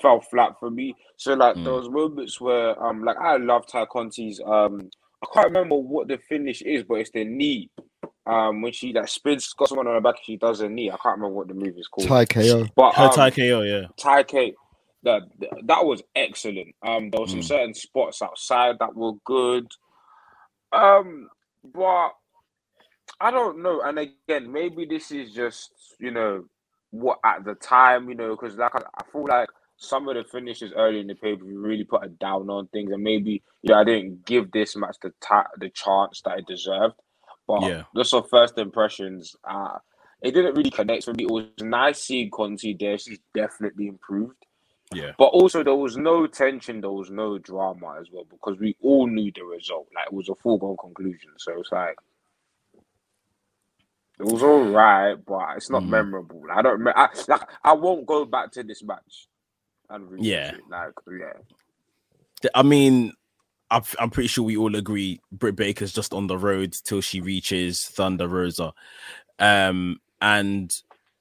[0.00, 0.94] fell flat for me.
[1.16, 1.64] So like mm.
[1.64, 4.90] was moments where um like I love Tay Conti's um
[5.22, 7.70] I can't remember what the finish is, but it's the knee.
[8.26, 10.90] Um, when she like spins, got someone on her back, she does a knee.
[10.90, 12.08] I can't remember what the move is called.
[12.08, 12.68] TayKO.
[12.76, 13.88] But her um, TayKO, yeah.
[13.98, 14.52] TayKO
[15.04, 15.22] that
[15.64, 16.74] that was excellent.
[16.82, 17.44] Um, there were some mm.
[17.44, 19.66] certain spots outside that were good.
[20.72, 21.28] Um,
[21.64, 22.10] but
[23.20, 23.80] I don't know.
[23.82, 26.44] And again, maybe this is just you know
[26.90, 30.24] what at the time you know because like I, I, feel like some of the
[30.24, 33.80] finishes early in the paper really put a down on things, and maybe you know
[33.80, 36.94] I didn't give this match the ta- the chance that it deserved.
[37.46, 37.82] But yeah.
[37.96, 39.78] just on first impressions, uh,
[40.20, 41.24] it didn't really connect for me.
[41.24, 42.98] It was nice seeing Conti there.
[42.98, 44.36] She's definitely improved.
[44.92, 45.12] Yeah.
[45.16, 49.06] But also there was no tension, there was no drama as well because we all
[49.06, 49.86] knew the result.
[49.94, 51.30] Like it was a foregone conclusion.
[51.36, 51.96] So it's like
[54.18, 55.90] it was all right, but it's not mm.
[55.90, 56.42] memorable.
[56.52, 56.86] I don't.
[56.88, 59.28] I, like I won't go back to this match.
[60.18, 62.48] Yeah, like yeah.
[62.54, 63.12] I mean,
[63.70, 67.84] I'm pretty sure we all agree Britt Baker's just on the road till she reaches
[67.84, 68.72] Thunder Rosa.
[69.38, 70.74] Um, and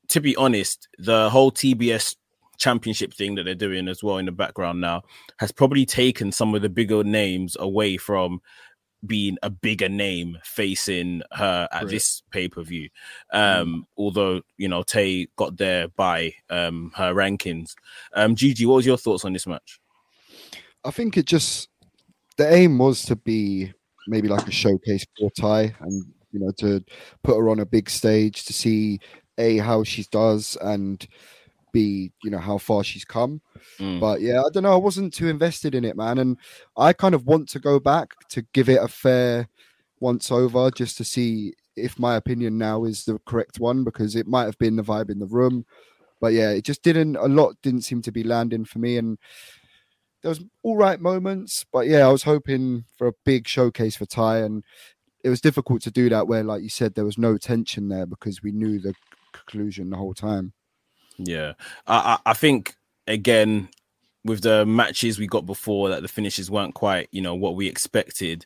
[0.09, 2.15] to be honest, the whole TBS
[2.57, 5.03] championship thing that they're doing as well in the background now
[5.39, 8.41] has probably taken some of the bigger names away from
[9.08, 11.89] being a bigger name facing her at right.
[11.89, 12.89] this pay per view.
[13.34, 13.62] Mm.
[13.62, 13.88] Um.
[13.97, 17.74] Although you know Tay got there by um, her rankings.
[18.14, 19.80] Um, Gigi, what was your thoughts on this match?
[20.84, 21.70] I think it just
[22.38, 23.74] the aim was to be
[24.08, 26.84] maybe like a showcase for Tay, and you know to
[27.24, 28.99] put her on a big stage to see
[29.38, 31.08] a how she does and
[31.72, 33.41] be, you know, how far she's come.
[33.80, 33.99] Mm.
[33.99, 34.74] But yeah, I don't know.
[34.74, 36.18] I wasn't too invested in it, man.
[36.18, 36.38] And
[36.78, 39.47] I kind of want to go back to give it a fair
[39.99, 44.28] once over just to see if my opinion now is the correct one because it
[44.28, 45.65] might have been the vibe in the room.
[46.20, 48.97] But yeah, it just didn't, a lot didn't seem to be landing for me.
[48.97, 49.18] And
[50.24, 54.07] there was all right moments, but yeah, I was hoping for a big showcase for
[54.07, 54.63] ty And
[55.24, 58.05] it was difficult to do that where, like you said, there was no tension there
[58.05, 58.95] because we knew the
[59.34, 60.53] conclusion the whole time.
[61.18, 61.53] Yeah,
[61.88, 62.76] I, I think
[63.07, 63.70] again
[64.24, 67.68] with the matches we got before that the finishes weren't quite you know what we
[67.68, 68.45] expected.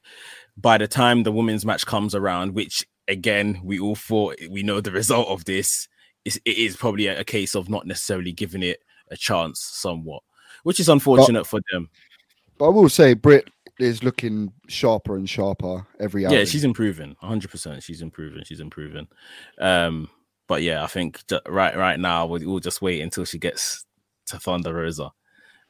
[0.58, 4.80] By the time the women's match comes around, which again we all thought we know
[4.82, 5.88] the result of this,
[6.26, 10.24] is it is probably a, a case of not necessarily giving it a chance somewhat,
[10.64, 11.90] which is unfortunate but, for them.
[12.58, 13.50] But I will say Britt
[13.80, 16.34] is looking sharper and sharper every hour.
[16.34, 17.16] Yeah, she's improving.
[17.24, 17.84] 100%.
[17.84, 18.44] She's improving.
[18.44, 19.08] She's improving.
[19.58, 20.10] Um,
[20.52, 23.86] but yeah, I think right right now we'll, we'll just wait until she gets
[24.26, 25.14] to Thunder Rosa.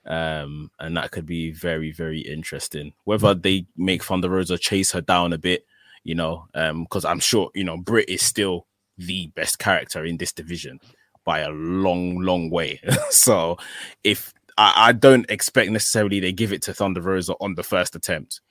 [0.07, 2.93] Um, and that could be very, very interesting.
[3.03, 5.67] Whether they make Thunder Rosa chase her down a bit,
[6.03, 8.65] you know, because um, I'm sure, you know, Britt is still
[8.97, 10.79] the best character in this division
[11.25, 12.81] by a long, long way.
[13.11, 13.59] so
[14.03, 17.95] if I, I, don't expect necessarily they give it to Thunder Rosa on the first
[17.95, 18.41] attempt.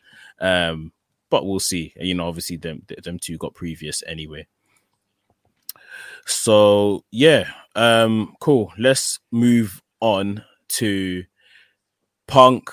[0.40, 0.92] Um,
[1.28, 1.92] but we'll see.
[1.96, 4.46] You know, obviously them them two got previous anyway.
[6.26, 8.72] So yeah, um, cool.
[8.78, 11.24] Let's move on to
[12.26, 12.70] Punk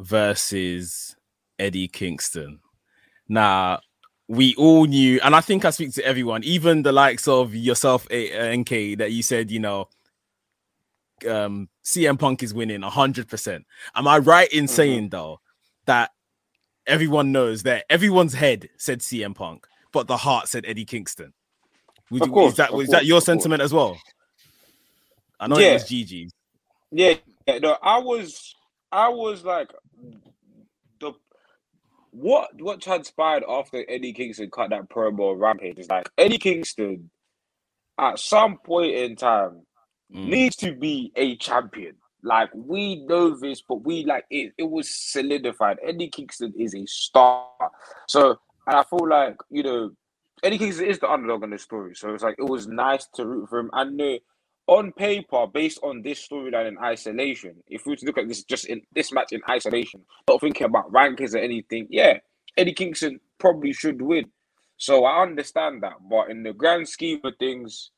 [0.00, 1.16] versus
[1.58, 2.60] Eddie Kingston.
[3.28, 3.80] Now,
[4.28, 8.04] we all knew, and I think I speak to everyone, even the likes of yourself,
[8.10, 9.88] NK, that you said, you know,
[11.28, 13.66] um, CM Punk is winning hundred percent.
[13.94, 14.74] Am I right in mm-hmm.
[14.74, 15.40] saying though
[15.86, 16.10] that
[16.86, 21.32] everyone knows that everyone's head said CM Punk, but the heart said Eddie Kingston?
[22.10, 23.98] Would you, course, is that was course, that your sentiment as well?
[25.40, 25.68] I know yeah.
[25.68, 26.30] it was Gigi.
[26.90, 27.14] Yeah,
[27.46, 28.54] yeah, no, I was,
[28.90, 29.70] I was like,
[31.00, 31.12] the
[32.10, 37.10] what what transpired after Eddie Kingston cut that promo rampage is like Eddie Kingston,
[37.98, 39.62] at some point in time,
[40.14, 40.28] mm.
[40.28, 41.94] needs to be a champion.
[42.22, 44.52] Like we know this, but we like it.
[44.58, 45.78] It was solidified.
[45.82, 47.46] Eddie Kingston is a star.
[48.08, 49.90] So, and I feel like you know,
[50.42, 51.94] Eddie Kingston is the underdog in the story.
[51.94, 53.70] So it's like it was nice to root for him.
[53.72, 54.18] I know
[54.68, 58.44] on paper, based on this storyline in isolation, if we were to look at this
[58.44, 62.18] just in this match in isolation, not thinking about rankings or anything, yeah,
[62.56, 64.26] Eddie Kingston probably should win.
[64.76, 67.90] So I understand that, but in the grand scheme of things,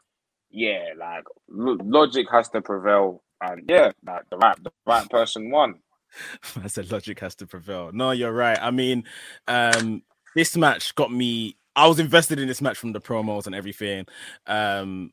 [0.50, 5.80] yeah, like logic has to prevail, and yeah, like the right the right person won.
[6.62, 7.90] I said logic has to prevail.
[7.92, 8.58] No, you're right.
[8.60, 9.04] I mean,
[9.48, 10.02] um,
[10.34, 11.56] this match got me.
[11.80, 14.06] I was invested in this match from the promos and everything.
[14.46, 15.12] Um,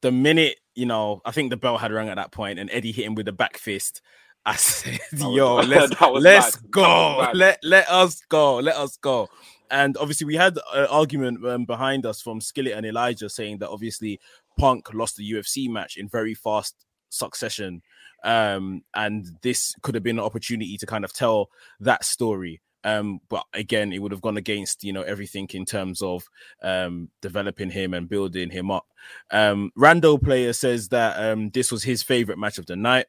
[0.00, 2.92] the minute you know, I think the bell had rung at that point, and Eddie
[2.92, 4.00] hit him with the back fist.
[4.44, 9.28] I said, "Yo, let's let's go, let let us go, let us go."
[9.70, 13.70] And obviously, we had an argument um, behind us from Skillet and Elijah saying that
[13.70, 14.20] obviously
[14.58, 17.82] Punk lost the UFC match in very fast succession.
[18.24, 21.48] Um, and this could have been an opportunity to kind of tell
[21.80, 22.60] that story.
[22.84, 26.24] Um, but again, it would have gone against you know everything in terms of
[26.62, 28.86] um, developing him and building him up.
[29.30, 33.06] Um, Rando player says that um, this was his favorite match of the night.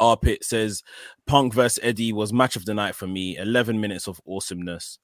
[0.00, 0.82] Arpit says
[1.26, 3.36] Punk versus Eddie was match of the night for me.
[3.36, 4.98] 11 minutes of awesomeness.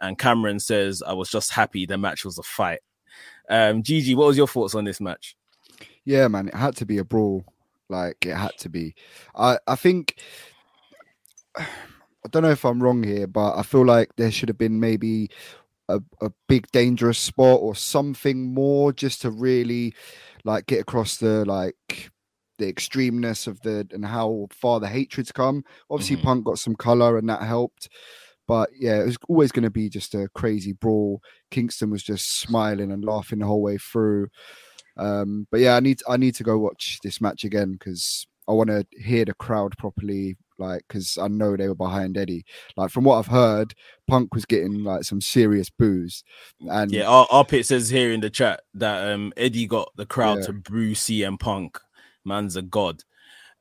[0.00, 2.80] And Cameron says, I was just happy the match was a fight.
[3.50, 5.36] Um, Gigi, what was your thoughts on this match?
[6.04, 7.44] Yeah, man, it had to be a brawl.
[7.88, 8.94] Like it had to be.
[9.34, 10.20] I I think
[12.24, 14.78] I don't know if I'm wrong here, but I feel like there should have been
[14.78, 15.30] maybe
[15.88, 19.94] a, a big dangerous spot or something more just to really
[20.44, 22.10] like get across the like
[22.58, 25.64] the extremeness of the and how far the hatred's come.
[25.90, 26.26] Obviously, mm-hmm.
[26.26, 27.88] Punk got some color and that helped.
[28.46, 31.20] But yeah, it was always going to be just a crazy brawl.
[31.50, 34.28] Kingston was just smiling and laughing the whole way through.
[34.96, 38.52] Um, but yeah, I need I need to go watch this match again because I
[38.52, 40.36] want to hear the crowd properly.
[40.60, 42.44] Like, because I know they were behind Eddie.
[42.76, 43.74] Like from what I've heard,
[44.06, 46.22] Punk was getting like some serious boos.
[46.60, 50.06] And yeah, our, our pit says here in the chat that um Eddie got the
[50.06, 50.46] crowd yeah.
[50.46, 51.78] to brew CM Punk.
[52.24, 53.02] Man's a god.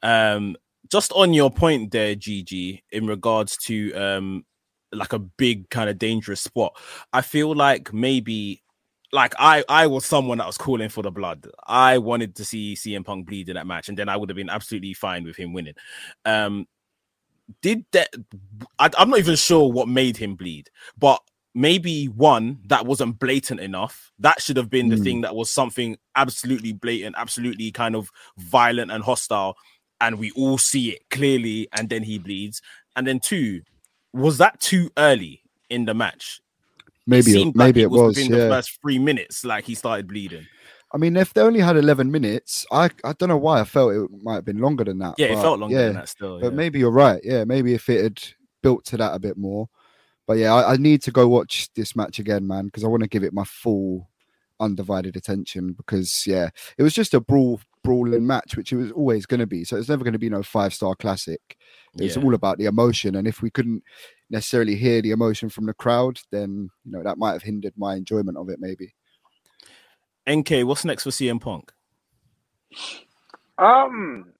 [0.03, 0.55] Um,
[0.91, 4.45] just on your point there, Gigi, in regards to um
[4.91, 6.75] like a big kind of dangerous spot.
[7.13, 8.63] I feel like maybe
[9.11, 11.47] like I I was someone that was calling for the blood.
[11.67, 14.35] I wanted to see CM Punk bleed in that match, and then I would have
[14.35, 15.75] been absolutely fine with him winning.
[16.25, 16.67] Um,
[17.61, 18.13] did that?
[18.77, 21.21] I, I'm not even sure what made him bleed, but
[21.55, 24.11] maybe one that wasn't blatant enough.
[24.19, 25.03] That should have been the hmm.
[25.03, 29.55] thing that was something absolutely blatant, absolutely kind of violent and hostile,
[30.01, 32.61] and we all see it clearly, and then he bleeds.
[32.95, 33.61] And then two,
[34.13, 36.41] was that too early in the match?
[37.05, 38.15] Maybe, it, maybe like it, was.
[38.15, 38.43] Within yeah.
[38.45, 40.45] the first three minutes, like he started bleeding.
[40.91, 43.93] I mean, if they only had 11 minutes, I I don't know why I felt
[43.93, 45.15] it might have been longer than that.
[45.17, 46.39] Yeah, it felt longer yeah, than that still.
[46.39, 47.21] But maybe you're right.
[47.23, 48.23] Yeah, maybe if it had
[48.63, 49.69] built to that a bit more.
[50.25, 53.03] But yeah, I, I need to go watch this match again, man, because I want
[53.03, 54.09] to give it my full
[54.59, 59.25] undivided attention because yeah, it was just a brawl brawling match, which it was always
[59.25, 59.63] going to be.
[59.63, 61.57] So it's never going to be no five star classic.
[61.97, 62.23] It's yeah.
[62.23, 63.83] all about the emotion, and if we couldn't
[64.29, 67.95] necessarily hear the emotion from the crowd, then you know that might have hindered my
[67.95, 68.59] enjoyment of it.
[68.59, 68.93] Maybe.
[70.29, 71.71] NK, what's next for CM Punk?
[73.57, 74.33] Um,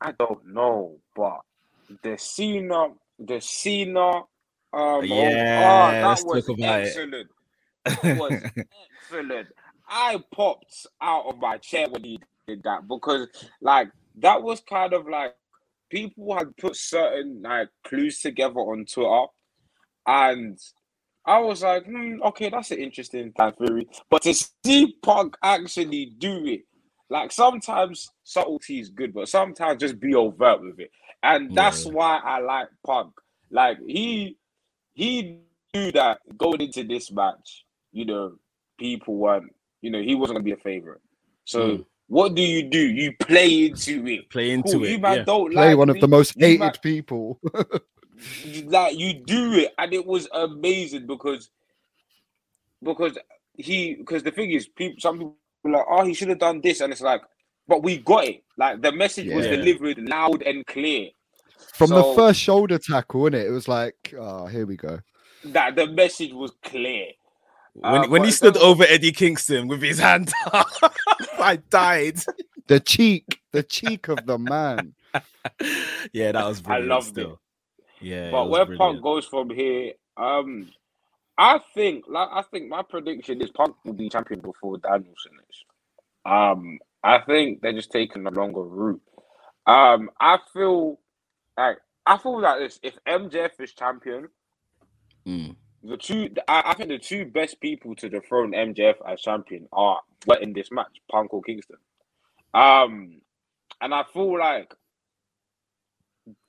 [0.00, 1.40] I don't know, but
[2.02, 2.88] the Cena,
[3.18, 4.22] the Cena,
[4.72, 7.28] um, yeah, oh, that was excellent.
[7.84, 8.32] That was
[9.10, 9.48] excellent.
[9.88, 13.28] I popped out of my chair when he did that because,
[13.60, 13.90] like,
[14.20, 15.34] that was kind of like
[15.90, 19.26] people had put certain like clues together on Twitter,
[20.06, 20.58] and
[21.24, 23.88] I was like, hmm, okay, that's an interesting fan theory.
[24.10, 26.62] But to see Punk actually do it,
[27.08, 30.90] like sometimes subtlety is good, but sometimes just be overt with it,
[31.22, 31.92] and that's yeah.
[31.92, 33.12] why I like Punk.
[33.50, 34.36] Like he
[34.94, 35.38] he
[35.74, 38.34] knew that going into this match, you know,
[38.78, 41.00] people weren't, you know, he wasn't gonna be a favorite.
[41.44, 41.86] So mm.
[42.12, 42.78] What do you do?
[42.78, 44.28] You play into it.
[44.28, 44.84] Play into cool.
[44.84, 44.90] it.
[44.90, 45.24] You man yeah.
[45.24, 45.94] don't play like one me.
[45.94, 47.40] of the most hated man, people.
[48.66, 51.50] like you do it, and it was amazing because
[52.82, 53.16] because
[53.54, 56.60] he because the thing is, people some people are like, oh, he should have done
[56.60, 57.22] this, and it's like,
[57.68, 58.42] but we got it.
[58.56, 61.08] Like the message was delivered loud and clear.
[61.74, 63.44] From the first shoulder tackle, innit?
[63.44, 65.00] It it was like, oh, here we go.
[65.44, 67.06] That the message was clear.
[67.74, 70.66] When, Uh, when he stood terms of- over Eddie Kingston with his hand up,
[71.38, 72.18] I died.
[72.66, 74.94] The cheek, the cheek of the man.
[76.12, 76.88] Yeah, that was I brilliant.
[76.88, 77.40] loved still.
[78.02, 78.78] Yeah, but where brilliant.
[78.78, 80.70] Punk goes from here, um,
[81.38, 85.64] I think like I think my prediction is Punk will be champion before Danielson is.
[86.26, 89.02] Um, I think they're just taking a longer route.
[89.66, 91.00] Um, I feel
[91.58, 94.28] like I feel like this: if MJF is champion,
[95.26, 95.56] Mm.
[95.84, 100.00] the two I, I think the two best people to dethrone MJF as champion are
[100.26, 101.76] were in this match, Punk or Kingston.
[102.54, 103.20] Um,
[103.80, 104.74] and I feel like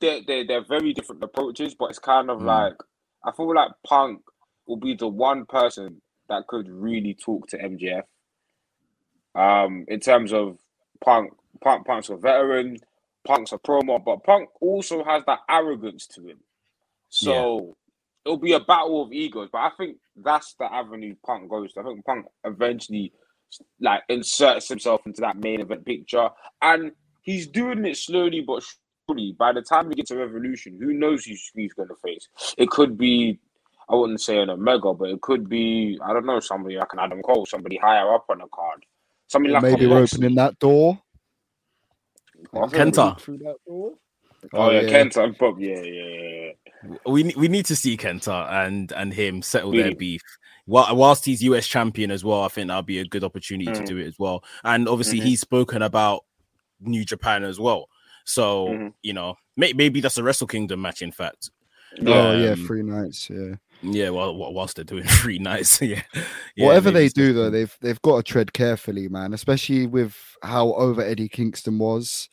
[0.01, 2.43] they're, they're, they're very different approaches, but it's kind of Mm.
[2.43, 2.75] like
[3.25, 4.21] I feel like Punk
[4.67, 8.03] will be the one person that could really talk to MJF.
[9.35, 10.59] Um, in terms of
[11.03, 12.77] Punk, Punk, Punk's a veteran,
[13.27, 16.39] Punk's a promo, but Punk also has that arrogance to him.
[17.09, 17.77] So
[18.25, 21.81] it'll be a battle of egos, but I think that's the avenue Punk goes to.
[21.81, 23.13] I think Punk eventually
[23.81, 26.29] like inserts himself into that main event picture,
[26.61, 26.91] and
[27.23, 28.63] he's doing it slowly but.
[29.07, 32.29] By the time we get to Revolution, who knows who he's going to face?
[32.57, 33.37] It could be,
[33.89, 36.99] I wouldn't say an Omega, but it could be, I don't know, somebody like an
[36.99, 38.85] Adam Cole, somebody higher up on the card,
[39.27, 40.99] somebody Or like maybe we're opening that door.
[42.53, 43.19] I Kenta.
[43.19, 43.93] Through that door.
[44.53, 46.51] Oh, yeah, Kenta and Pop, yeah, yeah, yeah,
[46.83, 46.97] yeah.
[47.05, 50.21] we we need to see Kenta and and him settle their beef.
[50.65, 53.81] While, whilst he's US champion as well, I think that'll be a good opportunity to
[53.83, 53.85] Mm.
[53.85, 54.43] do it as well.
[54.63, 55.23] And obviously, Mhm.
[55.23, 56.23] he's spoken about
[56.79, 57.89] New Japan as well.
[58.25, 58.93] So Mhm.
[59.01, 61.01] you know, may- maybe that's a Wrestle Kingdom match.
[61.01, 61.49] In fact,
[62.07, 63.29] Oh yeah, Um, three nights.
[63.29, 63.55] Yeah.
[63.83, 64.09] yeah.
[64.09, 66.01] Well, whilst they're doing three nights, yeah.
[66.55, 69.31] Yeah, Whatever they do though, they've they've got to tread carefully, man.
[69.33, 72.29] Especially with how over Eddie Kingston was.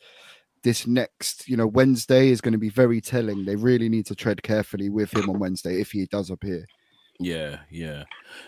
[0.63, 3.45] This next, you know, Wednesday is going to be very telling.
[3.45, 6.67] They really need to tread carefully with him on Wednesday if he does appear.
[7.19, 8.03] Yeah, yeah.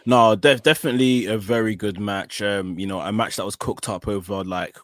[0.06, 2.40] No, def- definitely a very good match.
[2.42, 4.78] Um, you know, a match that was cooked up over like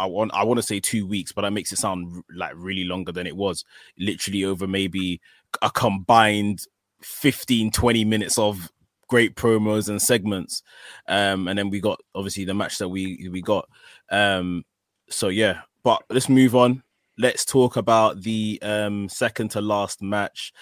[0.00, 2.84] I want I want to say 2 weeks, but that makes it sound like really
[2.84, 3.64] longer than it was.
[3.98, 5.20] Literally over maybe
[5.62, 6.60] a combined
[7.02, 8.70] 15 20 minutes of
[9.08, 10.62] great promos and segments.
[11.08, 13.68] Um and then we got obviously the match that we we got.
[14.10, 14.64] Um
[15.08, 16.82] so yeah, but let's move on.
[17.18, 20.52] Let's talk about the um second to last match.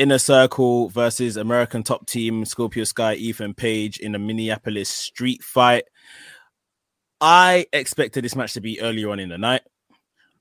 [0.00, 5.84] Inner Circle versus American Top Team, Scorpio Sky, Ethan Page in a Minneapolis street fight.
[7.20, 9.62] I expected this match to be earlier on in the night.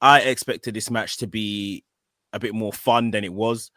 [0.02, 1.84] I expected this match to be
[2.32, 3.72] a bit more fun than it was.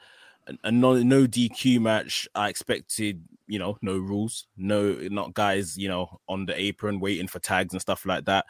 [0.62, 2.28] A, no, no DQ match.
[2.34, 7.28] I expected, you know, no rules, no, not guys, you know, on the apron waiting
[7.28, 8.46] for tags and stuff like that.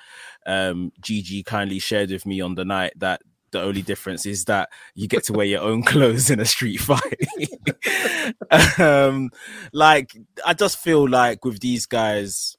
[0.46, 3.22] Um, Gigi kindly shared with me on the night that
[3.53, 6.78] the only difference is that you get to wear your own clothes in a street
[6.78, 7.18] fight.
[8.80, 9.30] um,
[9.72, 10.12] like
[10.44, 12.57] I just feel like with these guys,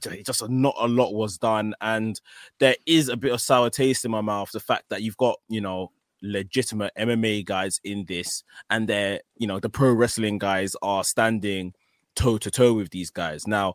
[0.00, 2.20] just not a lot was done, and
[2.58, 4.50] there is a bit of sour taste in my mouth.
[4.52, 9.46] The fact that you've got you know legitimate MMA guys in this, and they're you
[9.46, 11.74] know the pro wrestling guys are standing
[12.14, 13.74] toe to toe with these guys now.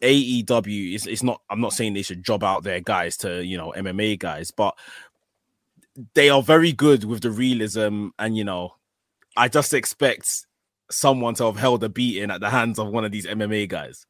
[0.00, 3.56] AEW is it's not I'm not saying they should job out their guys to you
[3.56, 4.74] know MMA guys, but
[6.14, 8.74] they are very good with the realism and you know
[9.36, 10.46] I just expect
[10.90, 14.06] someone to have held a beating at the hands of one of these MMA guys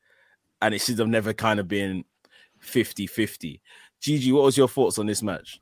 [0.62, 2.04] and it should have never kind of been
[2.62, 3.60] 50-50.
[4.00, 5.60] Gigi, what was your thoughts on this match?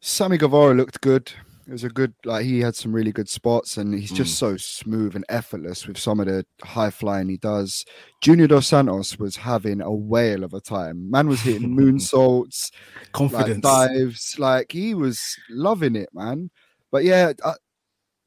[0.00, 1.32] Sammy Guevara looked good.
[1.66, 4.38] It was a good, like he had some really good spots, and he's just mm.
[4.38, 7.84] so smooth and effortless with some of the high flying he does.
[8.20, 11.08] Junior Dos Santos was having a whale of a time.
[11.08, 13.62] Man was hitting moonsaults, like Confidence.
[13.62, 16.50] dives, like he was loving it, man.
[16.90, 17.52] But yeah, I,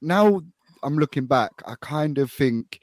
[0.01, 0.41] now
[0.81, 2.79] I'm looking back, I kind of think,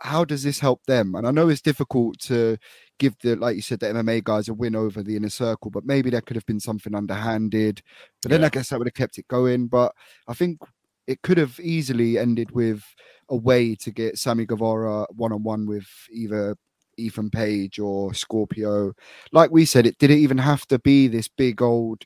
[0.00, 1.14] how does this help them?
[1.14, 2.56] And I know it's difficult to
[2.98, 5.84] give the, like you said, the MMA guys a win over the inner circle, but
[5.84, 7.82] maybe there could have been something underhanded.
[8.22, 8.46] But then Yeah.
[8.46, 9.66] I guess that would have kept it going.
[9.68, 9.92] But
[10.28, 10.58] I think
[11.06, 12.82] it could have easily ended with
[13.28, 16.56] a way to get Sammy Guevara one on one with either
[16.96, 18.92] Ethan Page or Scorpio.
[19.32, 22.04] Like we said, it did it even have to be this big old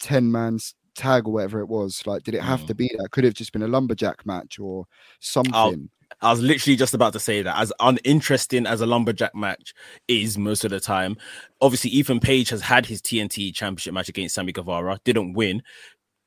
[0.00, 0.58] 10 man
[0.94, 2.06] tag or whatever it was?
[2.06, 2.66] Like, did it have Mm.
[2.68, 3.10] to be that?
[3.10, 4.86] Could have just been a lumberjack match or
[5.20, 5.90] something.
[6.22, 9.72] I was literally just about to say that as uninteresting as a lumberjack match
[10.08, 11.16] is most of the time.
[11.60, 15.62] Obviously, Ethan Page has had his TNT championship match against Sammy Guevara, didn't win.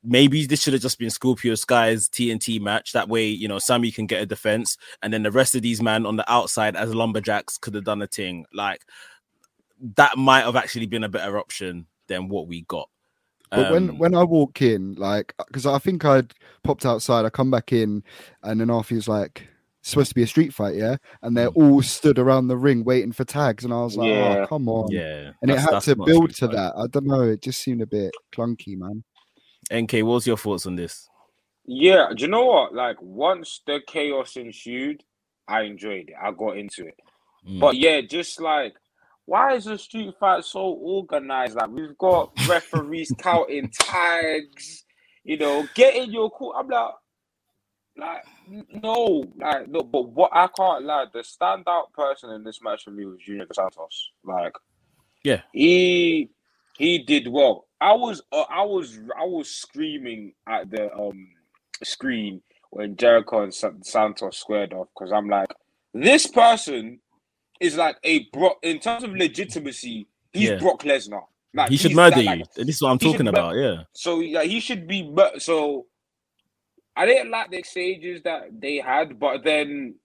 [0.04, 2.92] maybe this should have just been Scorpio Sky's TNT match.
[2.92, 5.80] That way, you know, Sammy can get a defense, and then the rest of these
[5.80, 8.44] men on the outside as lumberjacks could have done a thing.
[8.52, 8.82] Like
[9.96, 12.88] that might have actually been a better option than what we got.
[13.50, 16.34] But when Um, when I walk in, like, because I think I'd
[16.64, 18.02] popped outside, I come back in,
[18.42, 19.53] and then Arthur was like, "It's
[19.84, 23.12] supposed to be a street fight, yeah," and they're all stood around the ring waiting
[23.12, 24.38] for tags, and I was like, Yeah.
[24.42, 26.54] "Oh, come on!" yeah, And it had to build to fight.
[26.56, 26.72] that.
[26.76, 27.22] I don't know.
[27.22, 29.04] It just seemed a bit clunky, man.
[29.72, 31.08] NK, what's your thoughts on this?
[31.66, 32.74] Yeah, do you know what?
[32.74, 35.02] Like once the chaos ensued,
[35.48, 36.14] I enjoyed it.
[36.22, 36.96] I got into it.
[37.48, 37.60] Mm.
[37.60, 38.74] But yeah, just like
[39.26, 41.56] why is the street fight so organized?
[41.56, 44.84] Like we've got referees counting tags,
[45.24, 46.52] you know, getting your cool.
[46.54, 46.92] I'm like,
[47.96, 48.24] like
[48.82, 49.80] no, like no.
[49.82, 53.46] But what I can't lie, the standout person in this match for me was Junior
[53.52, 54.10] Santos.
[54.24, 54.54] Like,
[55.22, 55.42] Yeah.
[55.52, 56.30] he
[56.78, 57.66] he did well.
[57.80, 61.28] I was uh, I was I was screaming at the um
[61.82, 65.48] screen when Jericho and Sa- Santos squared off because I'm like,
[65.92, 67.00] this person
[67.60, 70.08] is like a Brock in terms of legitimacy.
[70.32, 70.58] He's Yeah.
[70.58, 71.22] Brock Lesnar.
[71.54, 72.28] Like he should murder that, you.
[72.30, 73.54] like, This is what I'm talking mur- about.
[73.54, 73.82] Yeah.
[73.92, 75.08] so yeah, he should be.
[75.08, 75.86] mur- So
[76.96, 79.96] I didn't like the exchanges that they had, but then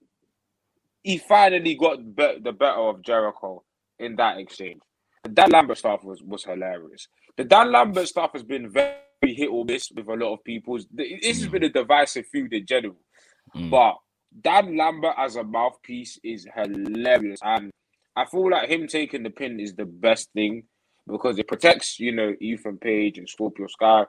[1.03, 3.63] he finally got be- the better of Jericho
[3.99, 4.81] in that exchange.
[5.23, 7.07] The Dan Lambert stuff was was hilarious.
[7.37, 10.79] The Dan Lambert stuff has been very hit or miss with a lot of people.
[10.91, 12.97] This has been a divisive feud in general.
[13.55, 13.69] Mm.
[13.69, 13.97] But
[14.41, 17.71] Dan Lambert as a mouthpiece is hilarious, and
[18.15, 20.63] I feel like him taking the pin is the best thing
[21.07, 24.05] because it protects, you know, Ethan Page and Scorpio Sky.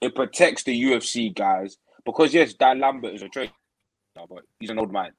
[0.00, 3.52] It protects the UFC guys because yes, Dan Lambert is a trainer,
[4.16, 5.12] but he's an old man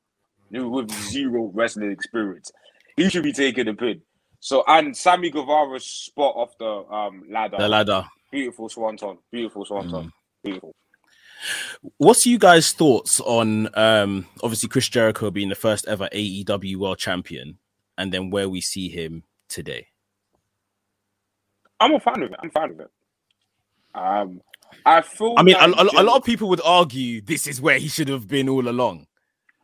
[0.52, 2.52] with zero wrestling experience.
[2.96, 4.02] He should be taking the pin.
[4.40, 8.06] So and Sammy Guevara's spot off the um ladder, The ladder.
[8.32, 10.12] beautiful swanton, beautiful swanton,
[10.44, 10.74] beautiful.
[11.98, 17.00] What's you guys' thoughts on um obviously Chris Jericho being the first ever AEW world
[17.00, 17.58] champion
[17.98, 19.88] and then where we see him today?
[21.80, 22.40] I'm a fan of it.
[22.42, 22.92] I'm a fan of it.
[23.94, 24.42] Um,
[24.86, 25.34] I feel.
[25.38, 27.78] I mean, a, like a, a Jen- lot of people would argue this is where
[27.78, 29.08] he should have been all along.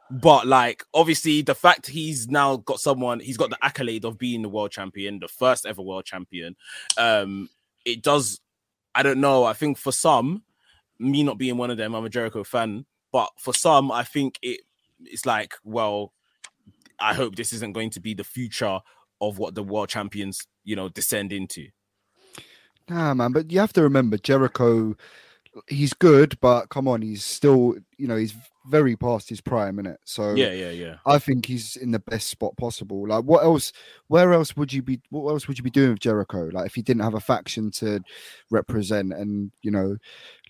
[0.09, 4.41] But like, obviously, the fact he's now got someone, he's got the accolade of being
[4.41, 6.55] the world champion, the first ever world champion.
[6.97, 7.49] Um,
[7.86, 8.41] it does.
[8.93, 9.45] I don't know.
[9.45, 10.43] I think for some,
[10.99, 12.86] me not being one of them, I'm a Jericho fan.
[13.14, 14.62] But for some, I think it
[15.05, 16.14] it's like, well,
[16.99, 18.80] I hope this isn't going to be the future
[19.22, 21.68] of what the world champions, you know, descend into.
[22.92, 24.98] Nah, man, but you have to remember Jericho.
[25.68, 28.36] He's good, but come on, he's still, you know, he's
[28.68, 29.98] very past his prime, in it.
[30.04, 30.96] So Yeah, yeah, yeah.
[31.06, 33.08] I think he's in the best spot possible.
[33.08, 33.72] Like, what else?
[34.08, 35.00] Where else would you be?
[35.10, 36.50] What else would you be doing with Jericho?
[36.52, 38.02] Like, if he didn't have a faction to
[38.50, 39.96] represent and you know,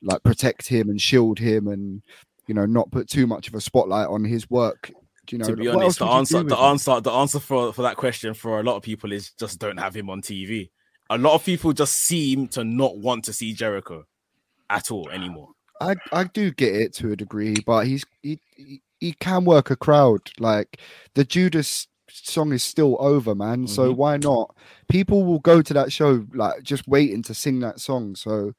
[0.01, 2.01] like protect him and shield him and
[2.47, 4.91] you know, not put too much of a spotlight on his work.
[5.27, 5.45] Do you know?
[5.45, 6.63] to be honest, the else would you answer, the him?
[6.71, 9.77] answer, the answer for for that question for a lot of people is just don't
[9.77, 10.71] have him on TV.
[11.11, 14.05] A lot of people just seem to not want to see Jericho
[14.69, 15.49] at all anymore.
[15.81, 19.69] I I do get it to a degree, but he's he he, he can work
[19.71, 20.21] a crowd.
[20.39, 20.79] Like
[21.15, 23.67] the Judas song is still over, man.
[23.67, 23.97] So Mhm.
[23.97, 24.55] why not?
[24.87, 28.15] People will go to that show like just waiting to sing that song.
[28.15, 28.53] So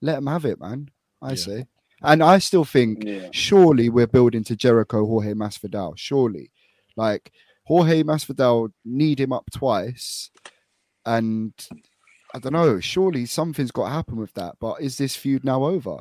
[0.00, 0.88] let them have it, man.
[1.20, 1.34] I Yeah.
[1.36, 1.66] say.
[2.02, 3.28] And I still think Yeah.
[3.32, 5.98] surely we're building to Jericho Jorge Masvidal.
[5.98, 6.52] Surely,
[6.96, 7.32] like
[7.64, 10.30] Jorge Masvidal need him up twice,
[11.04, 11.52] and
[12.34, 12.80] I don't know.
[12.80, 14.56] Surely something's got to happen with that.
[14.60, 15.98] But is this feud now over?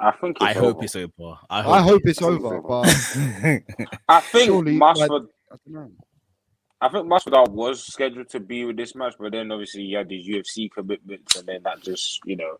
[0.00, 0.36] I think.
[0.36, 1.38] It's I hope it's over.
[1.48, 2.68] I hope, I hope it's I think it's over, over.
[2.68, 5.28] but I think surely, like- Masvidal.
[5.50, 5.90] I don't know.
[6.80, 10.10] I think Masvidal was scheduled to be with this match, but then obviously he had
[10.10, 12.58] his UFC commitments, and then that just you know.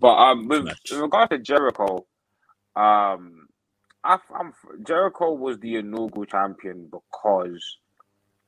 [0.00, 0.90] But um, with Match.
[0.90, 2.04] in regard to Jericho,
[2.74, 3.46] um,
[4.02, 4.52] I, I'm
[4.84, 7.78] Jericho was the inaugural champion because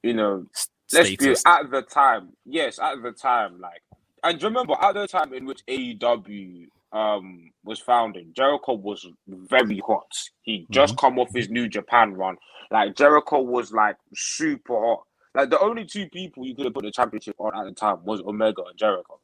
[0.03, 0.47] you know
[0.93, 2.31] let's be at the time.
[2.45, 3.83] Yes, at the time, like,
[4.25, 10.12] and remember at the time in which AEW um was founded, Jericho was very hot.
[10.43, 12.37] He just come off his New Japan run.
[12.70, 15.05] Like Jericho was like super hot.
[15.35, 18.05] Like the only two people you could have put the championship on at the time
[18.05, 19.20] was Omega and Jericho,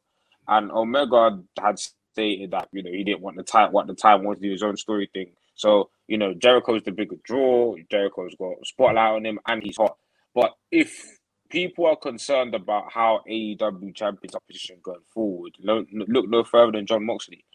[0.47, 3.71] and Omega had stated that you know he didn't want the time.
[3.71, 5.31] What the time wanted to do his own story thing.
[5.55, 7.75] So you know Jericho's the bigger draw.
[7.89, 9.97] Jericho's got a spotlight on him, and he's hot.
[10.35, 11.19] But if
[11.51, 16.43] people are concerned about how AEW champions are positioned going forward, no, no- look no
[16.45, 17.45] further than Jon Moxley.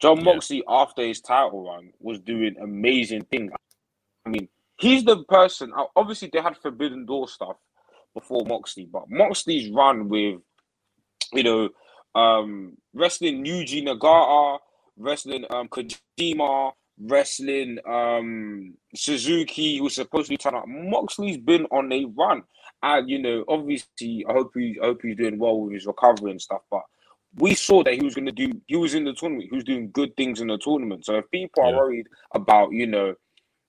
[0.00, 0.24] Jon Yeah.
[0.24, 3.52] Moxley, after his title run, was doing amazing things.
[4.26, 5.72] I mean, he's the person.
[5.96, 7.56] Obviously, they had Forbidden Door stuff
[8.14, 10.40] before Moxley, but Moxley's run with,
[11.32, 11.70] you know,
[12.14, 14.58] um, wrestling Yuji Nagata,
[14.96, 20.68] wrestling um, Kojima, wrestling um, Suzuki, who's supposed to be turning up.
[20.68, 22.42] Moxley's been on a run.
[22.82, 26.30] And you know, obviously, I hope he I hope he's doing well with his recovery
[26.30, 26.62] and stuff.
[26.70, 26.82] But
[27.36, 28.52] we saw that he was going to do.
[28.66, 29.48] He was in the tournament.
[29.50, 31.04] He was doing good things in the tournament.
[31.04, 33.14] So if people are worried about you know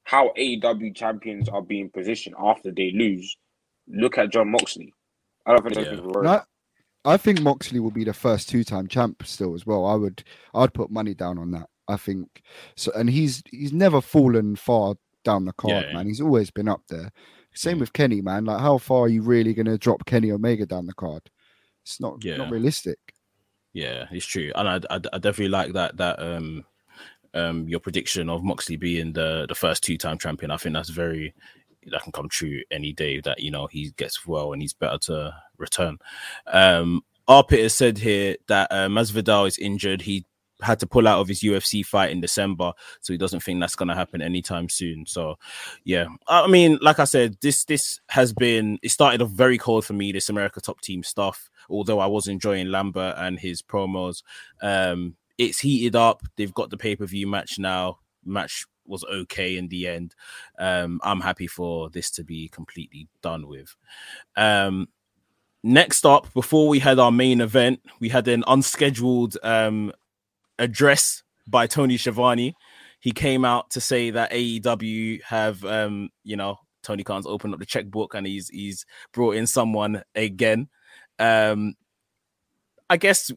[0.06, 3.38] how AEW champions are being positioned after they lose,
[3.88, 4.94] look at Jon Moxley.
[5.46, 5.96] I don't think there's Yeah.
[5.96, 6.28] people worried.
[6.28, 6.42] No,
[7.06, 9.86] I think Moxley will be the first two-time champ still as well.
[9.86, 11.68] I would, I'd put money down on that.
[11.88, 12.42] I think
[12.76, 15.94] so, and he's he's never fallen far down the card, Yeah.
[15.94, 16.08] man.
[16.08, 17.12] He's always been up there.
[17.54, 18.46] Same with Kenny, man.
[18.46, 21.30] Like, how far are you really going to drop Kenny Omega down the card?
[21.84, 22.38] It's not Yeah.
[22.38, 22.98] not realistic.
[23.74, 26.66] Yeah, it's true, and I, I, I definitely like that that um
[27.34, 30.52] um your prediction of Moxley being the the first two time champion.
[30.52, 31.34] I think that's very
[31.88, 34.98] that can come true any day that you know he gets well and he's better
[35.00, 35.98] to return.
[36.48, 40.02] Um, Arpit has said here that uh, Masvidal is injured.
[40.02, 40.26] He
[40.62, 43.76] had to pull out of his UFC fight in December, so he doesn't think that's
[43.76, 45.06] going to happen anytime soon.
[45.06, 45.36] So,
[45.84, 49.86] yeah, I mean, like I said, this this has been it started off very cold
[49.86, 50.12] for me.
[50.12, 54.24] This America Top Team stuff, although I was enjoying Lambert and his promos.
[54.62, 56.22] Um, it's heated up.
[56.36, 58.00] They've got the pay per view match now.
[58.24, 60.14] Match was okay in the end.
[60.60, 63.76] Um, I'm happy for this to be completely done with.
[64.36, 64.90] Um,
[65.64, 69.92] next up, before we had our main event, we had an unscheduled um,
[70.62, 72.56] address by Tony Schiavone.
[73.00, 77.60] He came out to say that AEW have, um, you know, Tony Khan's opened up
[77.60, 80.70] the checkbook and he's he's brought in someone again.
[81.20, 81.76] Um,
[82.90, 83.32] I guess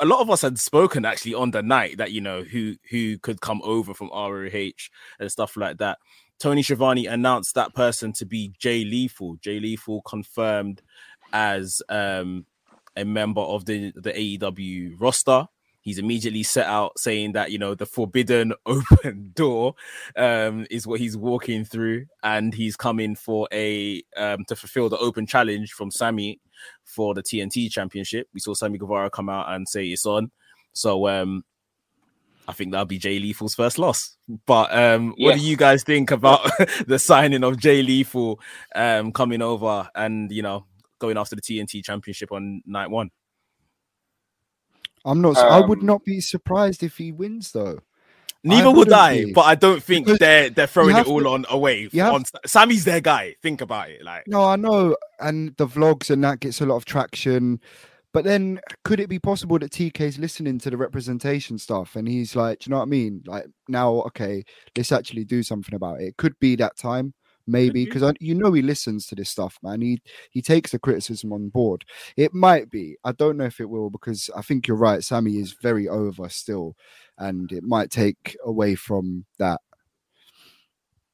[0.00, 3.18] a lot of us had spoken actually on the night that you know who who
[3.18, 4.72] could come over from ROH
[5.18, 5.98] and stuff like that.
[6.40, 9.36] Tony Schiavone announced that person to be Jay Lethal.
[9.40, 10.82] Jay Lethal confirmed
[11.32, 12.46] as um,
[12.96, 15.46] a member of the the AEW roster.
[15.84, 19.74] He's immediately set out saying that you know the forbidden open door
[20.16, 24.96] um, is what he's walking through, and he's coming for a um, to fulfill the
[24.96, 26.40] open challenge from Sammy
[26.84, 28.28] for the TNT Championship.
[28.32, 30.30] We saw Sammy Guevara come out and say it's on,
[30.72, 31.44] so um,
[32.48, 34.16] I think that'll be Jay Lethal's first loss.
[34.46, 36.50] But um, what do you guys think about
[36.86, 38.40] the signing of Jay Lethal
[38.74, 40.64] um, coming over and you know
[40.98, 43.10] going after the TNT Championship on night one?
[45.04, 45.36] I'm not.
[45.36, 47.80] I would Um, not be surprised if he wins though.
[48.46, 49.32] Neither would wouldn't I, be.
[49.32, 51.88] but I don't think Because they're they're throwing it all to- on away.
[51.98, 53.36] on Sammy's their guy.
[53.42, 56.76] Think about it, like No, I know, and the vlogs and that gets a lot
[56.76, 57.60] of traction.
[58.12, 62.36] But then, could it be possible that TK's listening to the representation stuff and he's
[62.36, 63.22] like, do you know what I mean?
[63.26, 64.44] Like now, okay,
[64.76, 66.08] let's actually do something about it.
[66.08, 67.14] It could be that time,
[67.46, 67.92] maybe, mm-hmm.
[67.92, 69.80] because you know he listens to this stuff, man.
[69.80, 71.84] He he takes the criticism on board.
[72.16, 72.96] It might be.
[73.04, 75.02] I don't know if it will because I think you're right.
[75.02, 76.76] Sammy is very over still,
[77.18, 79.60] and it might take away from that.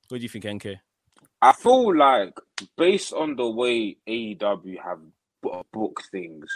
[0.09, 0.79] what do you think, NK?
[1.43, 2.35] I feel like
[2.77, 5.01] based on the way AEW have
[5.73, 6.47] booked things,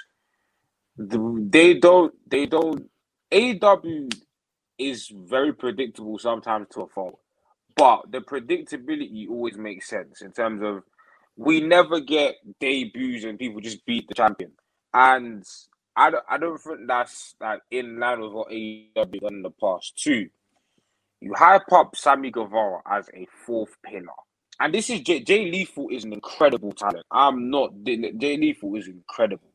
[0.98, 2.90] they don't they don't
[3.32, 4.14] AEW
[4.78, 7.18] is very predictable sometimes to a fault,
[7.76, 10.82] but the predictability always makes sense in terms of
[11.36, 14.52] we never get debuts and people just beat the champion,
[14.92, 15.44] and
[15.96, 19.50] I don't I don't think that's like in line with what AEW done in the
[19.50, 20.28] past too.
[21.20, 24.12] You hype up Sammy Guevara as a fourth pillar.
[24.60, 27.06] And this is Jay, Jay Lethal is an incredible talent.
[27.10, 29.50] I'm not Jay Lethal is incredible,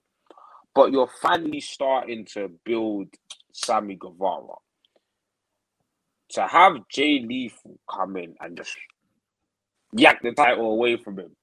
[0.76, 3.08] but you're finally starting to build
[3.54, 4.56] Sammy Guevara.
[6.32, 8.76] To have Jay Lethal come in and just
[9.94, 11.36] yak the title away from him,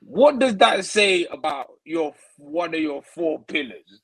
[0.00, 4.00] what does that say about your one of your four pillars?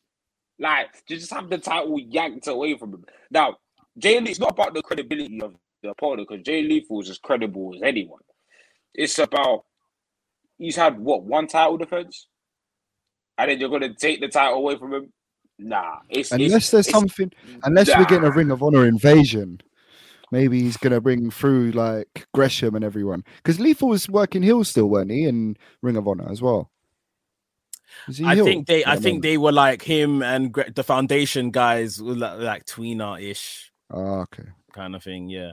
[0.59, 3.05] Like, you just have the title yanked away from him.
[3.31, 3.57] Now,
[3.99, 7.75] Jay, it's not about the credibility of the opponent because Jay Lethal is as credible
[7.77, 8.23] as anyone.
[8.95, 9.65] It's about
[10.59, 12.29] he's had what one title defense,
[13.39, 15.13] and then you're gonna take the title away from him.
[15.59, 17.33] Nah, it's Unless it's, there's it's- something,
[17.65, 18.33] unless we're getting a.
[18.33, 19.61] Ring of Honor invasion,
[20.31, 23.25] maybe he's gonna bring through like Gresham and everyone.
[23.37, 26.71] Because Lethal was working heel still, weren't he, in Ring of Honor as well?
[28.25, 32.01] I heel think they, I think they were like him and Gre- the Foundation guys,
[32.01, 34.45] like, like tweener ish Ah, okay.
[34.73, 35.29] kind of thing.
[35.29, 35.53] Yeah.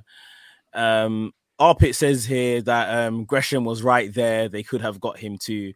[0.73, 4.47] Um, Arpit says here that um, Gresham was right there.
[4.47, 5.73] They could have got him too.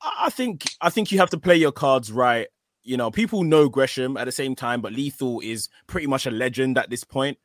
[0.00, 2.46] I I think I think you have to play your cards right.
[2.84, 6.30] You know, people know Gresham at the same time, but Lethal is pretty much a
[6.30, 7.38] legend at this point.